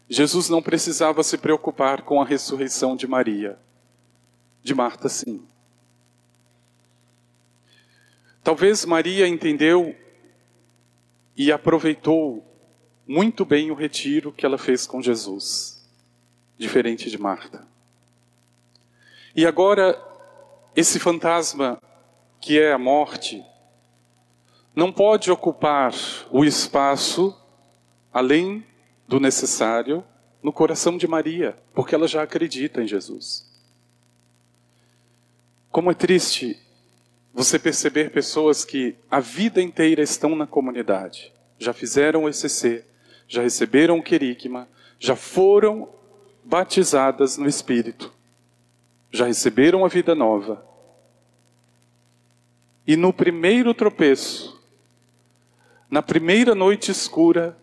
Jesus 0.09 0.49
não 0.49 0.63
precisava 0.63 1.21
se 1.25 1.37
preocupar 1.37 2.03
com 2.03 2.23
a 2.23 2.25
ressurreição 2.25 2.95
de 2.95 3.09
Maria. 3.09 3.59
De 4.63 4.73
Marta, 4.73 5.09
sim. 5.09 5.45
Talvez 8.45 8.85
Maria 8.85 9.27
entendeu 9.27 9.97
e 11.37 11.51
aproveitou 11.51 12.52
muito 13.13 13.45
bem 13.45 13.71
o 13.71 13.75
retiro 13.75 14.33
que 14.33 14.47
ela 14.47 14.57
fez 14.57 14.87
com 14.87 15.03
Jesus, 15.03 15.87
diferente 16.57 17.11
de 17.11 17.19
Marta. 17.19 17.69
E 19.37 19.45
agora, 19.45 20.03
esse 20.75 20.99
fantasma 20.99 21.79
que 22.41 22.59
é 22.59 22.73
a 22.73 22.79
morte, 22.79 23.45
não 24.75 24.91
pode 24.91 25.31
ocupar 25.31 25.93
o 26.31 26.43
espaço 26.43 27.39
além 28.11 28.65
do 29.07 29.21
necessário 29.21 30.03
no 30.43 30.51
coração 30.51 30.97
de 30.97 31.07
Maria, 31.07 31.55
porque 31.75 31.95
ela 31.95 32.09
já 32.09 32.23
acredita 32.23 32.83
em 32.83 32.89
Jesus. 32.89 33.47
Como 35.71 35.91
é 35.91 35.95
triste 35.95 36.59
você 37.35 37.59
perceber 37.59 38.11
pessoas 38.11 38.65
que 38.65 38.97
a 39.11 39.21
vida 39.21 39.61
inteira 39.61 40.03
estão 40.03 40.35
na 40.35 40.47
comunidade, 40.47 41.31
já 41.59 41.75
fizeram 41.75 42.25
o 42.25 42.29
ECC, 42.31 42.87
já 43.33 43.41
receberam 43.41 43.99
o 43.99 44.03
querigma, 44.03 44.69
já 44.99 45.17
foram 45.17 45.89
batizadas 46.45 47.39
no 47.39 47.49
Espírito, 47.49 48.13
já 49.11 49.25
receberam 49.25 49.87
a 49.87 49.89
vida 49.89 50.15
nova. 50.15 50.63
E 52.87 52.95
no 52.95 53.11
primeiro 53.11 53.73
tropeço, 53.73 54.63
na 55.91 56.03
primeira 56.03 56.55
noite 56.55 56.91
escura, 56.91 57.57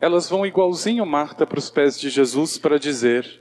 elas 0.00 0.28
vão 0.28 0.44
igualzinho 0.44 1.06
Marta 1.06 1.46
para 1.46 1.60
os 1.60 1.70
pés 1.70 1.96
de 1.96 2.10
Jesus 2.10 2.58
para 2.58 2.76
dizer 2.76 3.40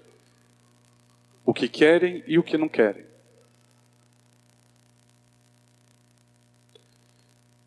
o 1.44 1.56
que 1.56 1.68
querem 1.68 2.24
e 2.28 2.38
o 2.38 2.44
que 2.44 2.56
não 2.56 2.70
querem. 2.70 3.04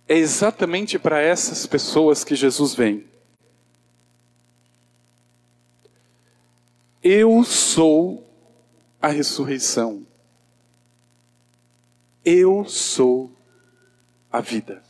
É 0.07 0.15
exatamente 0.15 0.97
para 0.97 1.21
essas 1.21 1.67
pessoas 1.67 2.23
que 2.23 2.37
Jesus 2.37 2.73
vem. 2.73 3.16
Eu 7.09 7.45
sou 7.45 8.29
a 9.01 9.07
ressurreição. 9.07 10.05
Eu 12.25 12.65
sou 12.65 13.31
a 14.29 14.41
vida. 14.41 14.83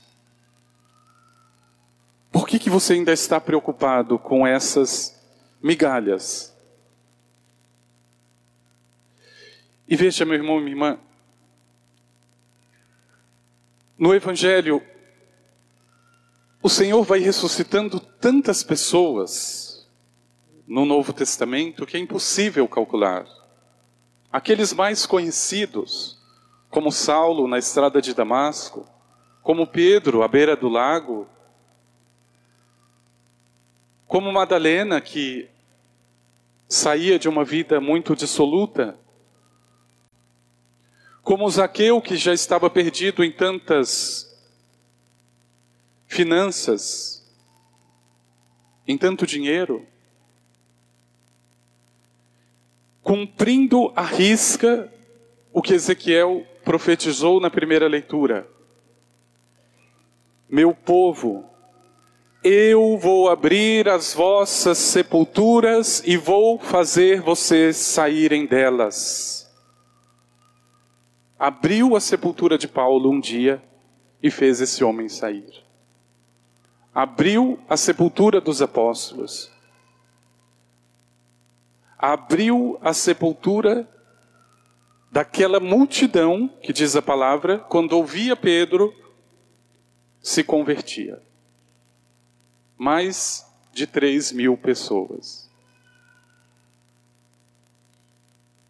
Por 2.32 2.48
que, 2.48 2.58
que 2.58 2.70
você 2.70 2.94
ainda 2.94 3.12
está 3.12 3.38
preocupado 3.38 4.18
com 4.18 4.46
essas 4.46 5.22
migalhas? 5.62 6.56
E 9.86 9.94
veja, 9.94 10.24
meu 10.24 10.36
irmão 10.36 10.58
e 10.58 10.62
minha 10.62 10.72
irmã, 10.72 10.98
no 13.98 14.14
Evangelho, 14.14 14.82
o 16.62 16.70
Senhor 16.70 17.02
vai 17.02 17.18
ressuscitando 17.18 18.00
tantas 18.00 18.62
pessoas 18.62 19.65
no 20.66 20.84
Novo 20.84 21.12
Testamento 21.12 21.86
que 21.86 21.96
é 21.96 22.00
impossível 22.00 22.66
calcular. 22.66 23.26
Aqueles 24.32 24.72
mais 24.72 25.06
conhecidos, 25.06 26.18
como 26.68 26.90
Saulo 26.90 27.46
na 27.46 27.58
estrada 27.58 28.02
de 28.02 28.12
Damasco, 28.12 28.88
como 29.42 29.66
Pedro 29.66 30.22
à 30.22 30.28
beira 30.28 30.56
do 30.56 30.68
lago, 30.68 31.28
como 34.06 34.32
Madalena 34.32 35.00
que 35.00 35.48
saía 36.68 37.18
de 37.18 37.28
uma 37.28 37.44
vida 37.44 37.80
muito 37.80 38.16
dissoluta, 38.16 38.98
como 41.22 41.48
Zaqueu 41.48 42.00
que 42.00 42.16
já 42.16 42.32
estava 42.32 42.68
perdido 42.68 43.24
em 43.24 43.32
tantas 43.32 44.26
finanças, 46.06 47.24
em 48.86 48.96
tanto 48.96 49.26
dinheiro, 49.26 49.86
cumprindo 53.06 53.92
a 53.94 54.02
risca 54.02 54.92
o 55.52 55.62
que 55.62 55.74
Ezequiel 55.74 56.44
profetizou 56.64 57.38
na 57.38 57.48
primeira 57.48 57.86
leitura. 57.86 58.48
Meu 60.48 60.74
povo, 60.74 61.44
eu 62.42 62.98
vou 62.98 63.30
abrir 63.30 63.88
as 63.88 64.12
vossas 64.12 64.78
sepulturas 64.78 66.02
e 66.04 66.16
vou 66.16 66.58
fazer 66.58 67.20
vocês 67.20 67.76
saírem 67.76 68.44
delas. 68.44 69.48
Abriu 71.38 71.94
a 71.94 72.00
sepultura 72.00 72.58
de 72.58 72.66
Paulo 72.66 73.08
um 73.08 73.20
dia 73.20 73.62
e 74.20 74.32
fez 74.32 74.60
esse 74.60 74.82
homem 74.82 75.08
sair. 75.08 75.62
Abriu 76.92 77.56
a 77.68 77.76
sepultura 77.76 78.40
dos 78.40 78.60
apóstolos 78.60 79.55
abriu 81.98 82.78
a 82.82 82.92
sepultura 82.92 83.88
daquela 85.10 85.58
multidão, 85.58 86.48
que 86.62 86.72
diz 86.72 86.94
a 86.94 87.02
palavra, 87.02 87.58
quando 87.58 87.92
ouvia 87.94 88.36
Pedro, 88.36 88.94
se 90.20 90.42
convertia. 90.44 91.22
Mais 92.76 93.46
de 93.72 93.86
três 93.86 94.32
mil 94.32 94.56
pessoas. 94.56 95.50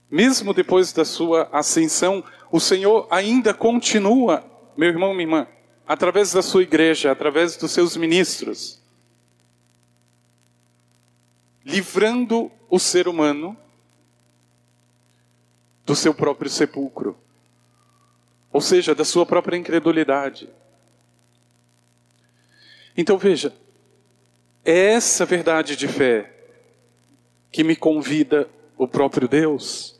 Mesmo 0.09 0.55
depois 0.55 0.93
da 0.93 1.05
sua 1.05 1.49
ascensão, 1.53 2.23
o 2.51 2.61
Senhor 2.61 3.09
ainda 3.11 3.53
continua, 3.53 4.45
meu 4.77 4.89
irmão, 4.89 5.13
minha 5.13 5.25
irmã, 5.25 5.49
através 5.87 6.33
da 6.33 6.43
sua 6.43 6.63
igreja, 6.63 7.11
através 7.11 7.57
dos 7.57 7.73
seus 7.73 7.97
ministros, 7.97 8.81
livrando 11.67 12.49
o 12.71 12.79
ser 12.79 13.09
humano 13.09 13.57
do 15.85 15.97
seu 15.97 16.15
próprio 16.15 16.49
sepulcro, 16.49 17.19
ou 18.53 18.61
seja, 18.61 18.95
da 18.95 19.05
sua 19.05 19.27
própria 19.27 19.57
incredulidade. 19.57 20.49
Então 22.97 23.19
veja, 23.19 23.53
é 24.65 24.93
essa 24.93 25.27
verdade 25.27 25.75
de 25.75 25.89
fé 25.89 26.33
que 27.51 27.65
me 27.65 27.75
convida 27.75 28.49
o 28.79 28.87
próprio 28.87 29.27
Deus. 29.27 29.99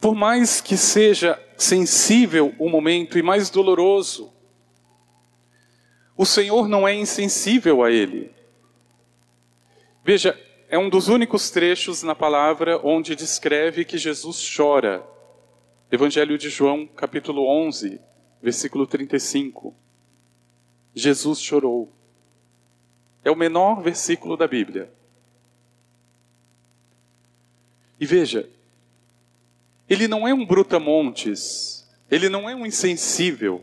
Por 0.00 0.16
mais 0.16 0.60
que 0.60 0.76
seja 0.76 1.40
sensível 1.56 2.52
o 2.58 2.68
momento 2.68 3.16
e 3.16 3.22
mais 3.22 3.50
doloroso, 3.50 4.32
o 6.16 6.26
Senhor 6.26 6.66
não 6.66 6.86
é 6.86 6.92
insensível 6.92 7.84
a 7.84 7.92
ele. 7.92 8.37
Veja, 10.08 10.40
é 10.70 10.78
um 10.78 10.88
dos 10.88 11.08
únicos 11.08 11.50
trechos 11.50 12.02
na 12.02 12.14
palavra 12.14 12.80
onde 12.82 13.14
descreve 13.14 13.84
que 13.84 13.98
Jesus 13.98 14.42
chora. 14.56 15.06
Evangelho 15.92 16.38
de 16.38 16.48
João, 16.48 16.86
capítulo 16.86 17.46
11, 17.46 18.00
versículo 18.40 18.86
35. 18.86 19.76
Jesus 20.94 21.42
chorou. 21.42 21.92
É 23.22 23.30
o 23.30 23.36
menor 23.36 23.82
versículo 23.82 24.34
da 24.34 24.48
Bíblia. 24.48 24.90
E 28.00 28.06
veja, 28.06 28.48
ele 29.90 30.08
não 30.08 30.26
é 30.26 30.32
um 30.32 30.46
brutamontes, 30.46 31.86
ele 32.10 32.30
não 32.30 32.48
é 32.48 32.56
um 32.56 32.64
insensível, 32.64 33.62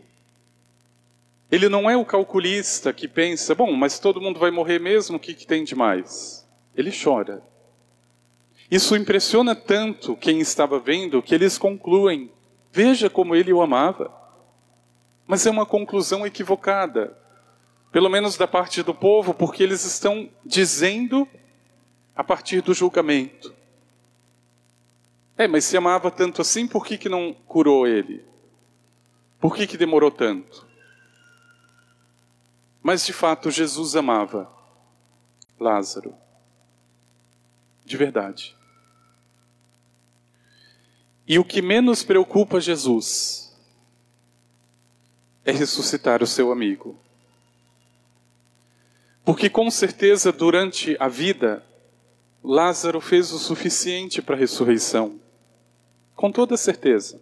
ele 1.50 1.68
não 1.68 1.88
é 1.88 1.96
o 1.96 2.04
calculista 2.04 2.92
que 2.92 3.06
pensa, 3.06 3.54
bom, 3.54 3.72
mas 3.72 3.98
todo 3.98 4.20
mundo 4.20 4.40
vai 4.40 4.50
morrer 4.50 4.78
mesmo, 4.78 5.16
o 5.16 5.20
que, 5.20 5.34
que 5.34 5.46
tem 5.46 5.64
de 5.64 5.74
mais? 5.74 6.46
ele 6.76 6.92
chora. 6.92 7.42
Isso 8.70 8.94
impressiona 8.94 9.54
tanto 9.54 10.16
quem 10.16 10.40
estava 10.40 10.78
vendo 10.78 11.22
que 11.22 11.34
eles 11.34 11.56
concluem: 11.56 12.30
veja 12.70 13.08
como 13.08 13.34
ele 13.34 13.52
o 13.52 13.62
amava. 13.62 14.14
Mas 15.26 15.44
é 15.46 15.50
uma 15.50 15.66
conclusão 15.66 16.24
equivocada, 16.24 17.16
pelo 17.90 18.08
menos 18.08 18.36
da 18.36 18.46
parte 18.46 18.82
do 18.82 18.94
povo, 18.94 19.34
porque 19.34 19.62
eles 19.62 19.84
estão 19.84 20.28
dizendo 20.44 21.26
a 22.14 22.22
partir 22.22 22.60
do 22.60 22.74
julgamento. 22.74 23.52
É, 25.36 25.48
mas 25.48 25.64
se 25.64 25.76
amava 25.76 26.10
tanto 26.10 26.40
assim, 26.40 26.66
por 26.66 26.86
que, 26.86 26.96
que 26.96 27.08
não 27.08 27.34
curou 27.46 27.86
ele? 27.86 28.24
Por 29.40 29.54
que, 29.54 29.66
que 29.66 29.76
demorou 29.76 30.10
tanto? 30.10 30.66
Mas 32.86 33.04
de 33.04 33.12
fato, 33.12 33.50
Jesus 33.50 33.96
amava 33.96 34.48
Lázaro. 35.58 36.14
De 37.84 37.96
verdade. 37.96 38.56
E 41.26 41.36
o 41.36 41.44
que 41.44 41.60
menos 41.60 42.04
preocupa 42.04 42.60
Jesus 42.60 43.52
é 45.44 45.50
ressuscitar 45.50 46.22
o 46.22 46.28
seu 46.28 46.52
amigo. 46.52 46.96
Porque 49.24 49.50
com 49.50 49.68
certeza 49.68 50.30
durante 50.30 50.96
a 51.00 51.08
vida, 51.08 51.66
Lázaro 52.40 53.00
fez 53.00 53.32
o 53.32 53.38
suficiente 53.40 54.22
para 54.22 54.36
a 54.36 54.38
ressurreição. 54.38 55.20
Com 56.14 56.30
toda 56.30 56.56
certeza. 56.56 57.20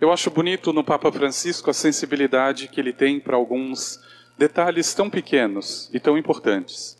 Eu 0.00 0.12
acho 0.12 0.30
bonito 0.30 0.72
no 0.72 0.84
Papa 0.84 1.10
Francisco 1.10 1.70
a 1.70 1.74
sensibilidade 1.74 2.68
que 2.68 2.80
ele 2.80 2.92
tem 2.92 3.18
para 3.18 3.34
alguns 3.34 4.00
detalhes 4.38 4.94
tão 4.94 5.10
pequenos 5.10 5.90
e 5.92 5.98
tão 5.98 6.16
importantes. 6.16 6.96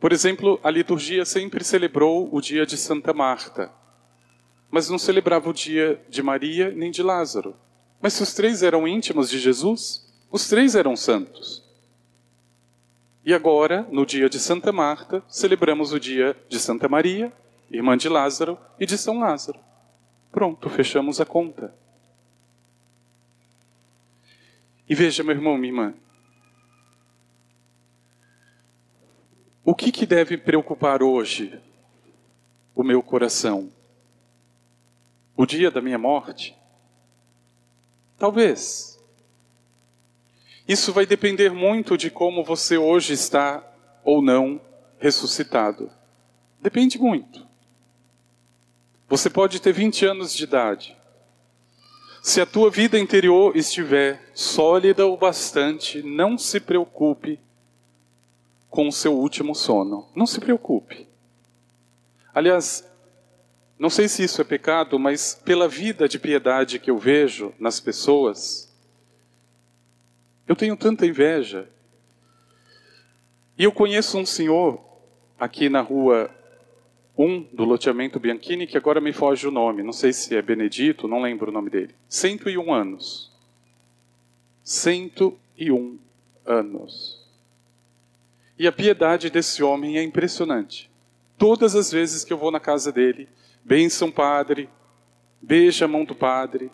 Por 0.00 0.12
exemplo, 0.12 0.58
a 0.64 0.70
liturgia 0.70 1.24
sempre 1.24 1.62
celebrou 1.62 2.28
o 2.32 2.40
dia 2.40 2.66
de 2.66 2.76
Santa 2.76 3.12
Marta, 3.12 3.70
mas 4.68 4.90
não 4.90 4.98
celebrava 4.98 5.48
o 5.48 5.52
dia 5.52 6.04
de 6.08 6.24
Maria 6.24 6.72
nem 6.72 6.90
de 6.90 7.04
Lázaro. 7.04 7.54
Mas 8.00 8.14
se 8.14 8.22
os 8.24 8.34
três 8.34 8.64
eram 8.64 8.88
íntimos 8.88 9.30
de 9.30 9.38
Jesus, 9.38 10.12
os 10.32 10.48
três 10.48 10.74
eram 10.74 10.96
santos. 10.96 11.64
E 13.24 13.32
agora, 13.32 13.86
no 13.92 14.04
dia 14.04 14.28
de 14.28 14.40
Santa 14.40 14.72
Marta, 14.72 15.22
celebramos 15.28 15.92
o 15.92 16.00
dia 16.00 16.36
de 16.48 16.58
Santa 16.58 16.88
Maria, 16.88 17.32
irmã 17.70 17.96
de 17.96 18.08
Lázaro, 18.08 18.58
e 18.80 18.84
de 18.84 18.98
São 18.98 19.20
Lázaro. 19.20 19.67
Pronto, 20.30 20.68
fechamos 20.68 21.20
a 21.20 21.26
conta. 21.26 21.74
E 24.88 24.94
veja, 24.94 25.22
meu 25.22 25.34
irmão, 25.34 25.56
minha 25.56 25.72
irmã, 25.72 25.94
o 29.64 29.74
que, 29.74 29.92
que 29.92 30.06
deve 30.06 30.38
preocupar 30.38 31.02
hoje 31.02 31.60
o 32.74 32.82
meu 32.82 33.02
coração? 33.02 33.70
O 35.36 35.44
dia 35.44 35.70
da 35.70 35.80
minha 35.80 35.98
morte? 35.98 36.56
Talvez. 38.18 38.98
Isso 40.66 40.92
vai 40.92 41.06
depender 41.06 41.50
muito 41.50 41.96
de 41.96 42.10
como 42.10 42.44
você 42.44 42.76
hoje 42.76 43.14
está 43.14 43.64
ou 44.04 44.20
não 44.20 44.60
ressuscitado. 44.98 45.90
Depende 46.60 46.98
muito. 46.98 47.47
Você 49.08 49.30
pode 49.30 49.60
ter 49.60 49.72
20 49.72 50.04
anos 50.04 50.34
de 50.34 50.44
idade. 50.44 50.96
Se 52.22 52.42
a 52.42 52.46
tua 52.46 52.70
vida 52.70 52.98
interior 52.98 53.56
estiver 53.56 54.30
sólida 54.34 55.06
o 55.06 55.16
bastante, 55.16 56.02
não 56.02 56.36
se 56.36 56.60
preocupe 56.60 57.40
com 58.68 58.86
o 58.86 58.92
seu 58.92 59.14
último 59.14 59.54
sono. 59.54 60.06
Não 60.14 60.26
se 60.26 60.38
preocupe. 60.38 61.08
Aliás, 62.34 62.86
não 63.78 63.88
sei 63.88 64.08
se 64.08 64.24
isso 64.24 64.42
é 64.42 64.44
pecado, 64.44 64.98
mas 64.98 65.40
pela 65.42 65.66
vida 65.66 66.06
de 66.06 66.18
piedade 66.18 66.78
que 66.78 66.90
eu 66.90 66.98
vejo 66.98 67.54
nas 67.58 67.80
pessoas, 67.80 68.70
eu 70.46 70.54
tenho 70.54 70.76
tanta 70.76 71.06
inveja. 71.06 71.66
E 73.56 73.64
eu 73.64 73.72
conheço 73.72 74.18
um 74.18 74.26
senhor 74.26 74.84
aqui 75.38 75.70
na 75.70 75.80
rua 75.80 76.30
um 77.18 77.42
do 77.52 77.64
loteamento 77.64 78.20
Bianchini, 78.20 78.64
que 78.64 78.76
agora 78.76 79.00
me 79.00 79.12
foge 79.12 79.48
o 79.48 79.50
nome, 79.50 79.82
não 79.82 79.92
sei 79.92 80.12
se 80.12 80.36
é 80.36 80.40
Benedito, 80.40 81.08
não 81.08 81.20
lembro 81.20 81.50
o 81.50 81.52
nome 81.52 81.68
dele. 81.68 81.92
101 82.08 82.72
anos. 82.72 83.32
101 84.62 85.98
anos. 86.46 87.26
E 88.56 88.68
a 88.68 88.72
piedade 88.72 89.30
desse 89.30 89.64
homem 89.64 89.98
é 89.98 90.02
impressionante. 90.02 90.88
Todas 91.36 91.74
as 91.74 91.90
vezes 91.90 92.24
que 92.24 92.32
eu 92.32 92.38
vou 92.38 92.52
na 92.52 92.60
casa 92.60 92.92
dele, 92.92 93.28
benção 93.64 94.12
padre, 94.12 94.68
beija 95.42 95.86
a 95.86 95.88
mão 95.88 96.04
do 96.04 96.14
padre. 96.14 96.70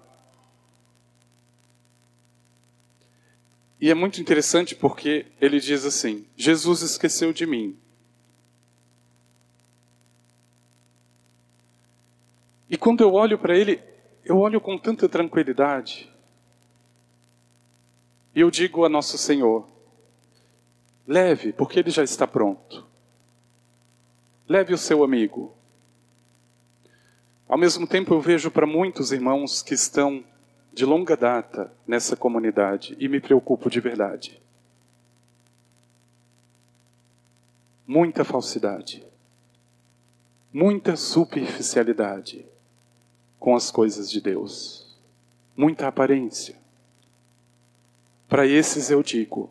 E 3.81 3.91
é 3.91 3.95
muito 3.95 4.21
interessante 4.21 4.75
porque 4.75 5.27
ele 5.41 5.59
diz 5.59 5.85
assim: 5.85 6.27
Jesus 6.37 6.83
esqueceu 6.83 7.33
de 7.33 7.47
mim, 7.47 7.77
E 12.75 12.77
quando 12.77 13.03
eu 13.03 13.15
olho 13.15 13.39
para 13.39 13.57
ele, 13.57 13.81
eu 14.25 14.37
olho 14.37 14.61
com 14.61 14.77
tanta 14.77 15.09
tranquilidade. 15.09 16.13
E 18.35 18.41
eu 18.41 18.51
digo 18.51 18.85
a 18.85 18.89
nosso 18.89 19.17
Senhor: 19.17 19.69
leve, 21.07 21.53
porque 21.53 21.79
ele 21.79 21.91
já 21.91 22.03
está 22.03 22.27
pronto. 22.27 22.85
Leve 24.49 24.75
o 24.75 24.77
seu 24.77 25.05
amigo. 25.05 25.57
Ao 27.47 27.57
mesmo 27.57 27.87
tempo, 27.87 28.13
eu 28.13 28.21
vejo 28.21 28.51
para 28.51 28.67
muitos 28.67 29.13
irmãos 29.13 29.63
que 29.63 29.75
estão 29.75 30.25
de 30.73 30.85
longa 30.85 31.17
data 31.17 31.73
nessa 31.87 32.17
comunidade 32.17 32.97
e 32.99 33.07
me 33.09 33.21
preocupo 33.21 33.71
de 33.71 33.79
verdade. 33.79 34.43
Muita 37.87 38.25
falsidade, 38.25 39.07
muita 40.53 40.97
superficialidade 40.97 42.53
com 43.45 43.55
as 43.55 43.71
coisas 43.71 44.11
de 44.11 44.23
Deus. 44.23 44.97
Muita 45.55 45.87
aparência. 45.87 46.57
Para 48.27 48.47
esses 48.47 48.91
eu 48.91 49.03
digo: 49.03 49.51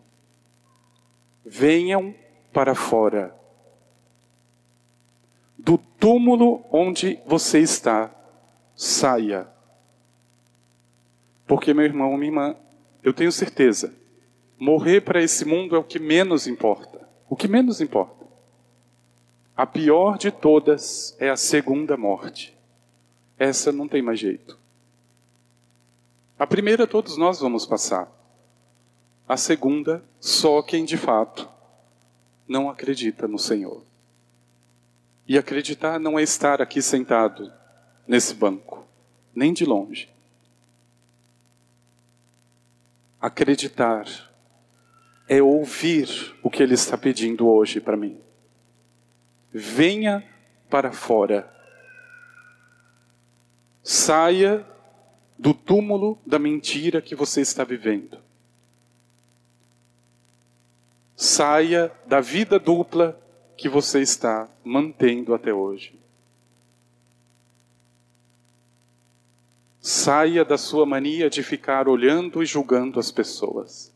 venham 1.45 2.15
para 2.51 2.73
fora 2.73 3.36
do 5.56 5.77
túmulo 5.77 6.65
onde 6.71 7.19
você 7.27 7.60
está, 7.60 8.10
saia. 8.75 9.47
Porque, 11.45 11.71
meu 11.71 11.86
irmão, 11.86 12.17
minha 12.17 12.32
irmã, 12.32 12.56
eu 13.03 13.13
tenho 13.13 13.32
certeza, 13.32 13.93
morrer 14.58 15.01
para 15.01 15.21
esse 15.21 15.45
mundo 15.45 15.75
é 15.75 15.77
o 15.77 15.84
que 15.84 15.99
menos 15.99 16.47
importa. 16.47 17.08
O 17.29 17.36
que 17.36 17.47
menos 17.47 17.79
importa. 17.79 18.25
A 19.56 19.67
pior 19.67 20.17
de 20.17 20.32
todas 20.32 21.15
é 21.19 21.29
a 21.29 21.38
segunda 21.38 21.95
morte. 21.95 22.52
Essa 23.43 23.73
não 23.73 23.89
tem 23.89 24.01
mais 24.01 24.21
jeito. 24.21 24.58
A 26.39 26.47
primeira 26.47 26.88
todos 26.88 27.17
nós 27.17 27.41
vamos 27.41 27.65
passar. 27.65 28.10
A 29.27 29.36
segunda, 29.36 30.01
só 30.17 30.62
quem 30.62 30.86
de 30.86 30.95
fato 30.95 31.49
não 32.47 32.69
acredita 32.69 33.27
no 33.27 33.38
Senhor. 33.38 33.84
E 35.27 35.38
acreditar 35.38 35.99
não 35.99 36.17
é 36.17 36.23
estar 36.23 36.62
aqui 36.62 36.82
sentado 36.82 37.51
nesse 38.08 38.34
banco, 38.34 38.88
nem 39.36 39.51
de 39.51 39.65
longe. 39.65 40.10
Acreditar 43.19 44.06
é 45.27 45.41
ouvir 45.43 46.34
o 46.41 46.49
que 46.49 46.63
Ele 46.63 46.75
está 46.75 46.97
pedindo 46.97 47.45
hoje 47.49 47.82
para 47.82 47.97
mim. 47.97 48.17
Venha 49.51 50.23
para 50.69 50.93
fora 50.93 51.52
Saia 53.83 54.65
do 55.37 55.53
túmulo 55.53 56.17
da 56.25 56.39
mentira 56.39 57.01
que 57.01 57.15
você 57.15 57.41
está 57.41 57.65
vivendo. 57.65 58.17
Saia 61.17 61.91
da 62.07 62.21
vida 62.21 62.57
dupla 62.57 63.21
que 63.57 63.67
você 63.67 63.99
está 64.01 64.49
mantendo 64.63 65.33
até 65.33 65.53
hoje. 65.53 65.99
Saia 69.81 70.45
da 70.45 70.57
sua 70.57 70.85
mania 70.85 71.29
de 71.29 71.43
ficar 71.43 71.89
olhando 71.89 72.41
e 72.41 72.45
julgando 72.45 73.01
as 73.01 73.11
pessoas. 73.11 73.93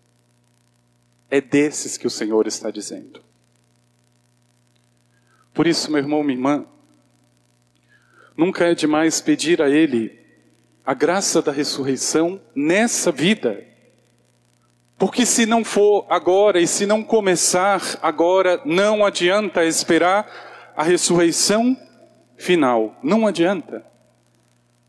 É 1.30 1.40
desses 1.40 1.98
que 1.98 2.06
o 2.06 2.10
Senhor 2.10 2.46
está 2.46 2.70
dizendo. 2.70 3.22
Por 5.54 5.66
isso, 5.66 5.90
meu 5.90 6.00
irmão, 6.00 6.24
minha 6.24 6.38
irmã, 6.38 6.66
Nunca 8.38 8.66
é 8.66 8.76
demais 8.76 9.20
pedir 9.20 9.62
a 9.62 9.70
Ele 9.70 10.18
a 10.86 10.94
graça 10.94 11.42
da 11.42 11.52
ressurreição 11.52 12.40
nessa 12.56 13.12
vida, 13.12 13.66
Porque 14.98 15.26
se 15.28 15.46
não 15.46 15.64
for 15.64 16.08
agora 16.10 16.60
e 16.60 16.66
se 16.66 16.86
não 16.86 17.04
começar 17.04 18.00
agora, 18.02 18.60
não 18.66 19.06
adianta 19.06 19.64
esperar 19.64 20.72
a 20.76 20.82
ressurreição 20.82 21.78
final. 22.36 22.96
Não 23.04 23.28
adianta. 23.28 23.86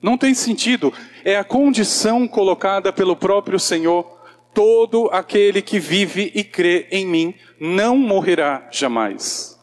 Não 0.01 0.17
tem 0.17 0.33
sentido. 0.33 0.95
É 1.25 1.37
a 1.37 1.45
condição 1.45 2.27
colocada 2.27 2.91
pelo 2.91 3.17
próprio 3.17 3.59
Senhor. 3.59 4.19
Todo 4.55 5.11
aquele 5.13 5.61
que 5.61 5.79
vive 5.79 6.33
e 6.35 6.43
crê 6.43 6.87
em 6.91 7.07
mim 7.07 7.35
não 7.61 7.99
morrerá 7.99 8.67
jamais. 8.71 9.58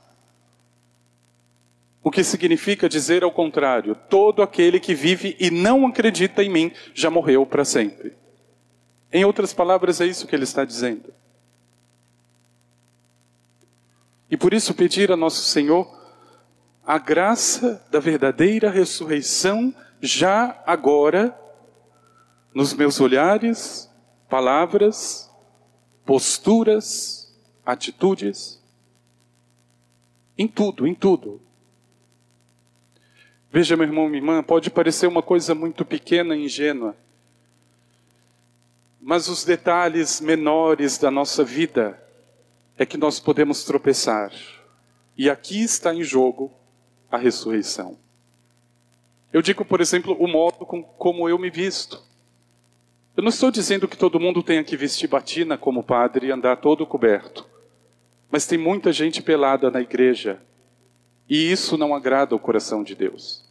O 2.05 2.11
que 2.11 2.23
significa 2.23 2.87
dizer 2.87 3.23
ao 3.23 3.31
contrário: 3.31 3.95
todo 3.95 4.43
aquele 4.43 4.79
que 4.79 4.93
vive 4.93 5.35
e 5.39 5.49
não 5.49 5.87
acredita 5.87 6.43
em 6.43 6.49
mim 6.49 6.71
já 6.93 7.09
morreu 7.09 7.47
para 7.47 7.65
sempre. 7.65 8.15
Em 9.11 9.25
outras 9.25 9.51
palavras, 9.53 9.99
é 9.99 10.05
isso 10.05 10.27
que 10.27 10.35
ele 10.35 10.43
está 10.43 10.63
dizendo. 10.63 11.11
E 14.29 14.37
por 14.37 14.53
isso 14.53 14.75
pedir 14.75 15.11
a 15.11 15.17
nosso 15.17 15.45
Senhor 15.45 15.99
a 16.85 16.99
graça 16.99 17.83
da 17.89 17.99
verdadeira 17.99 18.69
ressurreição 18.69 19.73
já 19.99 20.61
agora 20.63 21.35
nos 22.53 22.71
meus 22.71 23.01
olhares, 23.01 23.89
palavras, 24.29 25.27
posturas, 26.05 27.35
atitudes, 27.65 28.61
em 30.37 30.47
tudo, 30.47 30.85
em 30.85 30.93
tudo. 30.93 31.44
Veja, 33.55 33.77
meu 33.77 33.87
irmão, 33.87 34.09
minha 34.09 34.17
irmã, 34.17 34.43
pode 34.43 34.69
parecer 34.69 35.07
uma 35.07 35.21
coisa 35.21 35.55
muito 35.55 35.85
pequena 35.85 36.35
e 36.35 36.43
ingênua, 36.43 36.93
mas 39.01 39.29
os 39.29 39.45
detalhes 39.45 40.19
menores 40.19 40.97
da 40.97 41.09
nossa 41.09 41.41
vida 41.41 41.97
é 42.77 42.85
que 42.85 42.97
nós 42.97 43.17
podemos 43.17 43.63
tropeçar. 43.63 44.33
E 45.17 45.29
aqui 45.29 45.63
está 45.63 45.95
em 45.95 46.03
jogo 46.03 46.51
a 47.09 47.17
ressurreição. 47.17 47.97
Eu 49.31 49.41
digo, 49.41 49.63
por 49.63 49.79
exemplo, 49.79 50.17
o 50.19 50.27
modo 50.27 50.65
com, 50.65 50.83
como 50.83 51.29
eu 51.29 51.39
me 51.39 51.49
visto. 51.49 52.03
Eu 53.15 53.23
não 53.23 53.29
estou 53.29 53.49
dizendo 53.51 53.87
que 53.87 53.95
todo 53.95 54.19
mundo 54.19 54.43
tenha 54.43 54.65
que 54.65 54.75
vestir 54.75 55.07
batina 55.07 55.57
como 55.57 55.81
padre 55.81 56.27
e 56.27 56.31
andar 56.31 56.57
todo 56.57 56.85
coberto. 56.85 57.47
Mas 58.29 58.45
tem 58.45 58.57
muita 58.57 58.91
gente 58.91 59.21
pelada 59.21 59.71
na 59.71 59.79
igreja. 59.79 60.41
E 61.29 61.49
isso 61.49 61.77
não 61.77 61.95
agrada 61.95 62.35
ao 62.35 62.39
coração 62.39 62.83
de 62.83 62.93
Deus. 62.95 63.44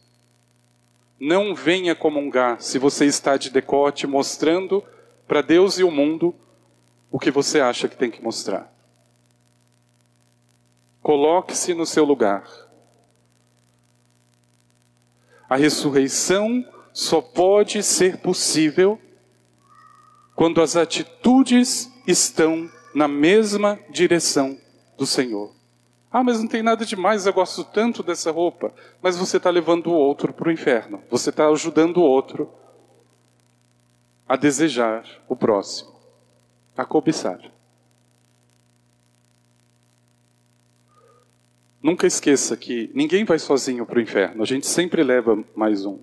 Não 1.19 1.55
venha 1.55 1.95
comungar 1.95 2.61
se 2.61 2.77
você 2.77 3.05
está 3.05 3.37
de 3.37 3.49
decote 3.49 4.05
mostrando 4.05 4.83
para 5.27 5.41
Deus 5.41 5.79
e 5.79 5.83
o 5.83 5.91
mundo 5.91 6.35
o 7.09 7.17
que 7.17 7.31
você 7.31 7.61
acha 7.61 7.87
que 7.87 7.95
tem 7.95 8.11
que 8.11 8.21
mostrar. 8.21 8.73
Coloque-se 11.01 11.73
no 11.73 11.85
seu 11.85 12.03
lugar. 12.03 12.45
A 15.47 15.55
ressurreição 15.55 16.65
só 16.91 17.21
pode 17.21 17.81
ser 17.83 18.17
possível 18.17 18.99
quando 20.35 20.61
as 20.61 20.75
atitudes 20.75 21.91
estão 22.05 22.69
na 22.93 23.07
mesma 23.07 23.79
direção 23.89 24.57
do 24.97 25.05
Senhor. 25.05 25.53
Ah, 26.17 26.23
mas 26.23 26.39
não 26.39 26.47
tem 26.47 26.63
nada 26.63 26.85
demais, 26.85 27.25
eu 27.25 27.33
gosto 27.33 27.61
tanto 27.61 28.01
dessa 28.01 28.31
roupa. 28.31 28.73
Mas 29.01 29.17
você 29.17 29.35
está 29.35 29.49
levando 29.49 29.87
o 29.87 29.93
outro 29.93 30.31
para 30.31 30.47
o 30.47 30.51
inferno. 30.51 31.03
Você 31.09 31.29
está 31.29 31.45
ajudando 31.49 31.97
o 31.97 32.03
outro 32.03 32.49
a 34.25 34.37
desejar 34.37 35.03
o 35.27 35.35
próximo, 35.35 35.93
a 36.77 36.85
cobiçar. 36.85 37.41
Nunca 41.83 42.07
esqueça 42.07 42.55
que 42.55 42.89
ninguém 42.95 43.25
vai 43.25 43.37
sozinho 43.37 43.85
para 43.85 43.99
o 43.99 44.01
inferno, 44.01 44.41
a 44.41 44.45
gente 44.45 44.67
sempre 44.67 45.03
leva 45.03 45.43
mais 45.53 45.85
um. 45.85 45.99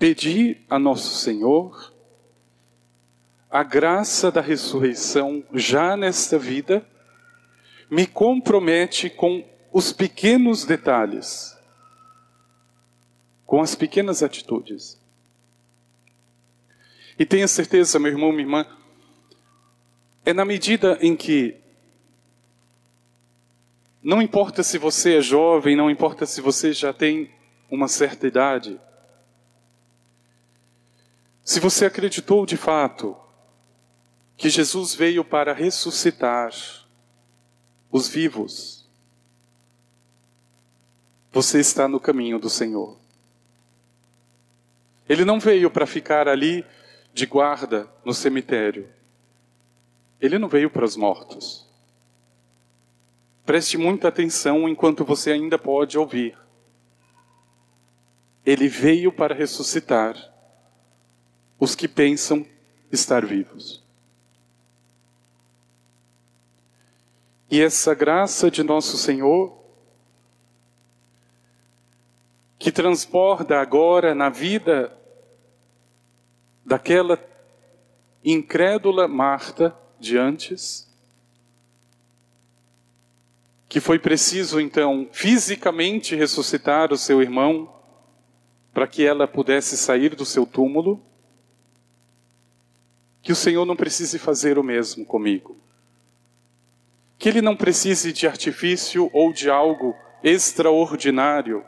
Pedir 0.00 0.66
a 0.68 0.80
Nosso 0.80 1.14
Senhor 1.14 1.94
a 3.50 3.62
graça 3.62 4.30
da 4.30 4.40
ressurreição 4.40 5.44
já 5.52 5.96
nesta 5.96 6.38
vida 6.38 6.86
me 7.90 8.06
compromete 8.06 9.08
com 9.08 9.44
os 9.72 9.92
pequenos 9.92 10.64
detalhes 10.64 11.56
com 13.46 13.62
as 13.62 13.74
pequenas 13.74 14.22
atitudes. 14.22 15.00
E 17.18 17.24
tenha 17.24 17.48
certeza, 17.48 17.98
meu 17.98 18.10
irmão, 18.10 18.32
minha 18.32 18.42
irmã, 18.42 18.66
é 20.24 20.34
na 20.34 20.44
medida 20.44 20.98
em 21.00 21.16
que 21.16 21.56
não 24.02 24.20
importa 24.20 24.62
se 24.62 24.76
você 24.76 25.18
é 25.18 25.22
jovem, 25.22 25.76
não 25.76 25.90
importa 25.90 26.26
se 26.26 26.40
você 26.40 26.72
já 26.72 26.92
tem 26.92 27.30
uma 27.70 27.88
certa 27.88 28.26
idade, 28.26 28.78
se 31.42 31.60
você 31.60 31.86
acreditou 31.86 32.44
de 32.44 32.56
fato 32.56 33.16
que 34.36 34.50
Jesus 34.50 34.94
veio 34.94 35.24
para 35.24 35.52
ressuscitar 35.52 36.52
os 37.90 38.08
vivos, 38.08 38.86
você 41.32 41.60
está 41.60 41.88
no 41.88 42.00
caminho 42.00 42.38
do 42.38 42.50
Senhor. 42.50 42.98
Ele 45.08 45.24
não 45.24 45.38
veio 45.38 45.70
para 45.70 45.86
ficar 45.86 46.28
ali 46.28 46.64
de 47.14 47.26
guarda 47.26 47.88
no 48.04 48.12
cemitério. 48.12 48.88
Ele 50.20 50.38
não 50.38 50.48
veio 50.48 50.68
para 50.68 50.84
os 50.84 50.96
mortos. 50.96 51.66
Preste 53.44 53.78
muita 53.78 54.08
atenção 54.08 54.68
enquanto 54.68 55.04
você 55.04 55.30
ainda 55.30 55.56
pode 55.56 55.96
ouvir. 55.96 56.36
Ele 58.44 58.68
veio 58.68 59.12
para 59.12 59.34
ressuscitar 59.34 60.16
os 61.58 61.74
que 61.74 61.86
pensam 61.86 62.44
estar 62.90 63.24
vivos. 63.24 63.85
E 67.50 67.62
essa 67.62 67.94
graça 67.94 68.50
de 68.50 68.62
nosso 68.62 68.96
Senhor 68.96 69.56
que 72.58 72.72
transborda 72.72 73.60
agora 73.60 74.14
na 74.14 74.28
vida 74.28 74.92
daquela 76.64 77.16
incrédula 78.24 79.06
Marta 79.06 79.76
de 80.00 80.18
antes, 80.18 80.92
que 83.68 83.78
foi 83.78 83.98
preciso 83.98 84.60
então 84.60 85.08
fisicamente 85.12 86.16
ressuscitar 86.16 86.92
o 86.92 86.98
seu 86.98 87.22
irmão 87.22 87.72
para 88.74 88.88
que 88.88 89.06
ela 89.06 89.28
pudesse 89.28 89.76
sair 89.76 90.16
do 90.16 90.24
seu 90.24 90.44
túmulo, 90.44 91.00
que 93.22 93.32
o 93.32 93.36
Senhor 93.36 93.64
não 93.64 93.76
precise 93.76 94.18
fazer 94.18 94.58
o 94.58 94.62
mesmo 94.64 95.06
comigo. 95.06 95.56
Que 97.18 97.28
ele 97.28 97.40
não 97.40 97.56
precise 97.56 98.12
de 98.12 98.26
artifício 98.26 99.10
ou 99.12 99.32
de 99.32 99.48
algo 99.48 99.96
extraordinário 100.22 101.64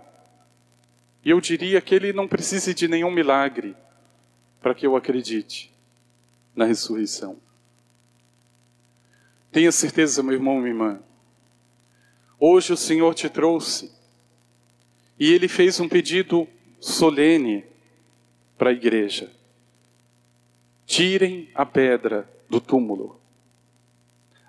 e 1.28 1.30
eu 1.30 1.42
diria 1.42 1.80
que 1.80 1.94
ele 1.94 2.10
não 2.10 2.28
precise 2.28 2.72
de 2.72 2.88
nenhum 2.88 3.10
milagre 3.10 3.76
para 4.62 4.74
que 4.74 4.86
eu 4.86 4.96
acredite 4.96 5.70
na 6.56 6.64
ressurreição. 6.64 7.38
Tenha 9.52 9.70
certeza, 9.70 10.22
meu 10.22 10.32
irmão, 10.32 10.56
minha 10.56 10.68
irmã. 10.68 11.02
Hoje 12.40 12.72
o 12.72 12.76
Senhor 12.78 13.14
te 13.14 13.28
trouxe 13.28 13.92
e 15.18 15.30
ele 15.30 15.48
fez 15.48 15.80
um 15.80 15.88
pedido 15.88 16.48
solene 16.80 17.64
para 18.56 18.70
a 18.70 18.72
igreja. 18.72 19.30
Tirem 20.86 21.50
a 21.54 21.66
pedra 21.66 22.26
do 22.48 22.58
túmulo. 22.58 23.20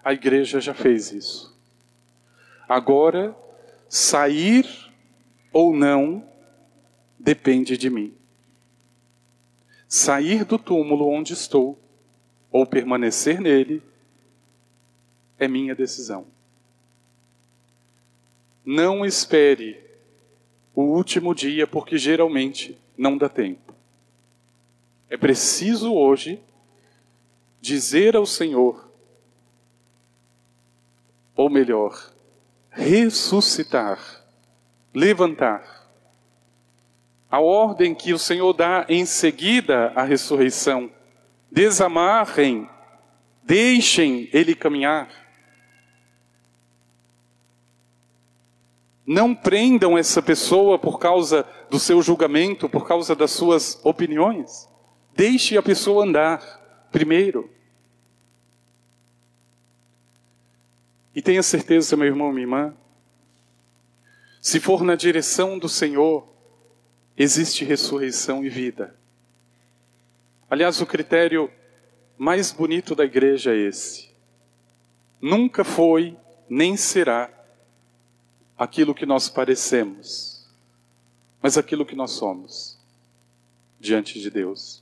A 0.03 0.13
igreja 0.13 0.61
já 0.61 0.73
fez 0.73 1.11
isso. 1.11 1.57
Agora, 2.67 3.35
sair 3.87 4.67
ou 5.51 5.75
não 5.75 6.23
depende 7.19 7.77
de 7.77 7.89
mim. 7.89 8.13
Sair 9.87 10.45
do 10.45 10.57
túmulo 10.57 11.09
onde 11.09 11.33
estou 11.33 11.77
ou 12.51 12.65
permanecer 12.65 13.41
nele 13.41 13.81
é 15.37 15.47
minha 15.47 15.73
decisão. 15.73 16.27
Não 18.63 19.05
espere 19.05 19.83
o 20.75 20.83
último 20.83 21.33
dia, 21.33 21.65
porque 21.65 21.97
geralmente 21.97 22.77
não 22.97 23.17
dá 23.17 23.27
tempo. 23.27 23.73
É 25.09 25.17
preciso 25.17 25.93
hoje 25.93 26.39
dizer 27.59 28.15
ao 28.15 28.25
Senhor, 28.25 28.88
ou 31.39 31.49
melhor, 31.49 31.97
ressuscitar, 32.69 33.97
levantar, 34.93 35.89
a 37.31 37.39
ordem 37.39 37.95
que 37.95 38.11
o 38.11 38.19
Senhor 38.19 38.51
dá 38.51 38.85
em 38.89 39.05
seguida 39.05 39.93
à 39.95 40.03
ressurreição 40.03 40.91
desamarrem, 41.49 42.69
deixem 43.41 44.29
ele 44.33 44.53
caminhar. 44.53 45.07
Não 49.07 49.33
prendam 49.33 49.97
essa 49.97 50.21
pessoa 50.21 50.77
por 50.77 50.99
causa 50.99 51.47
do 51.69 51.79
seu 51.79 52.01
julgamento, 52.01 52.67
por 52.67 52.85
causa 52.85 53.15
das 53.15 53.31
suas 53.31 53.79
opiniões. 53.85 54.67
Deixe 55.15 55.57
a 55.57 55.63
pessoa 55.63 56.03
andar 56.03 56.41
primeiro. 56.91 57.49
E 61.19 61.21
tenha 61.21 61.43
certeza, 61.43 61.97
meu 61.97 62.07
irmão, 62.07 62.31
minha 62.31 62.43
irmã, 62.43 62.73
se 64.39 64.57
for 64.57 64.83
na 64.85 64.95
direção 64.95 65.59
do 65.59 65.67
Senhor, 65.67 66.25
existe 67.17 67.65
ressurreição 67.65 68.41
e 68.45 68.47
vida. 68.47 68.95
Aliás, 70.49 70.79
o 70.79 70.85
critério 70.85 71.51
mais 72.17 72.53
bonito 72.53 72.95
da 72.95 73.03
igreja 73.03 73.53
é 73.53 73.57
esse. 73.57 74.11
Nunca 75.19 75.65
foi, 75.65 76.17
nem 76.49 76.77
será, 76.77 77.29
aquilo 78.57 78.95
que 78.95 79.05
nós 79.05 79.27
parecemos, 79.27 80.49
mas 81.41 81.57
aquilo 81.57 81.85
que 81.85 81.97
nós 81.97 82.11
somos 82.11 82.79
diante 83.77 84.21
de 84.21 84.29
Deus. 84.29 84.81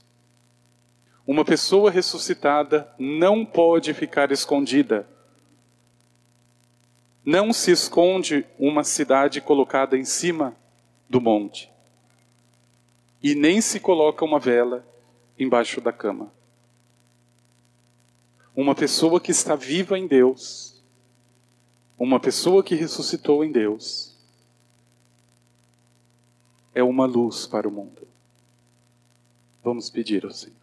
Uma 1.26 1.44
pessoa 1.44 1.90
ressuscitada 1.90 2.88
não 2.96 3.44
pode 3.44 3.92
ficar 3.92 4.30
escondida. 4.30 5.17
Não 7.28 7.52
se 7.52 7.70
esconde 7.70 8.46
uma 8.58 8.82
cidade 8.82 9.40
colocada 9.40 9.98
em 9.98 10.04
cima 10.04 10.56
do 11.10 11.20
monte. 11.20 11.70
E 13.22 13.34
nem 13.34 13.60
se 13.60 13.78
coloca 13.78 14.24
uma 14.24 14.38
vela 14.38 14.86
embaixo 15.38 15.80
da 15.80 15.92
cama. 15.92 16.32
Uma 18.56 18.74
pessoa 18.74 19.20
que 19.20 19.30
está 19.30 19.54
viva 19.54 19.98
em 19.98 20.06
Deus 20.06 20.78
uma 21.98 22.20
pessoa 22.20 22.62
que 22.62 22.76
ressuscitou 22.76 23.44
em 23.44 23.50
Deus 23.50 24.16
é 26.72 26.82
uma 26.82 27.06
luz 27.06 27.44
para 27.44 27.66
o 27.66 27.72
mundo. 27.72 28.06
Vamos 29.64 29.90
pedir 29.90 30.24
ao 30.24 30.30
Senhor. 30.30 30.57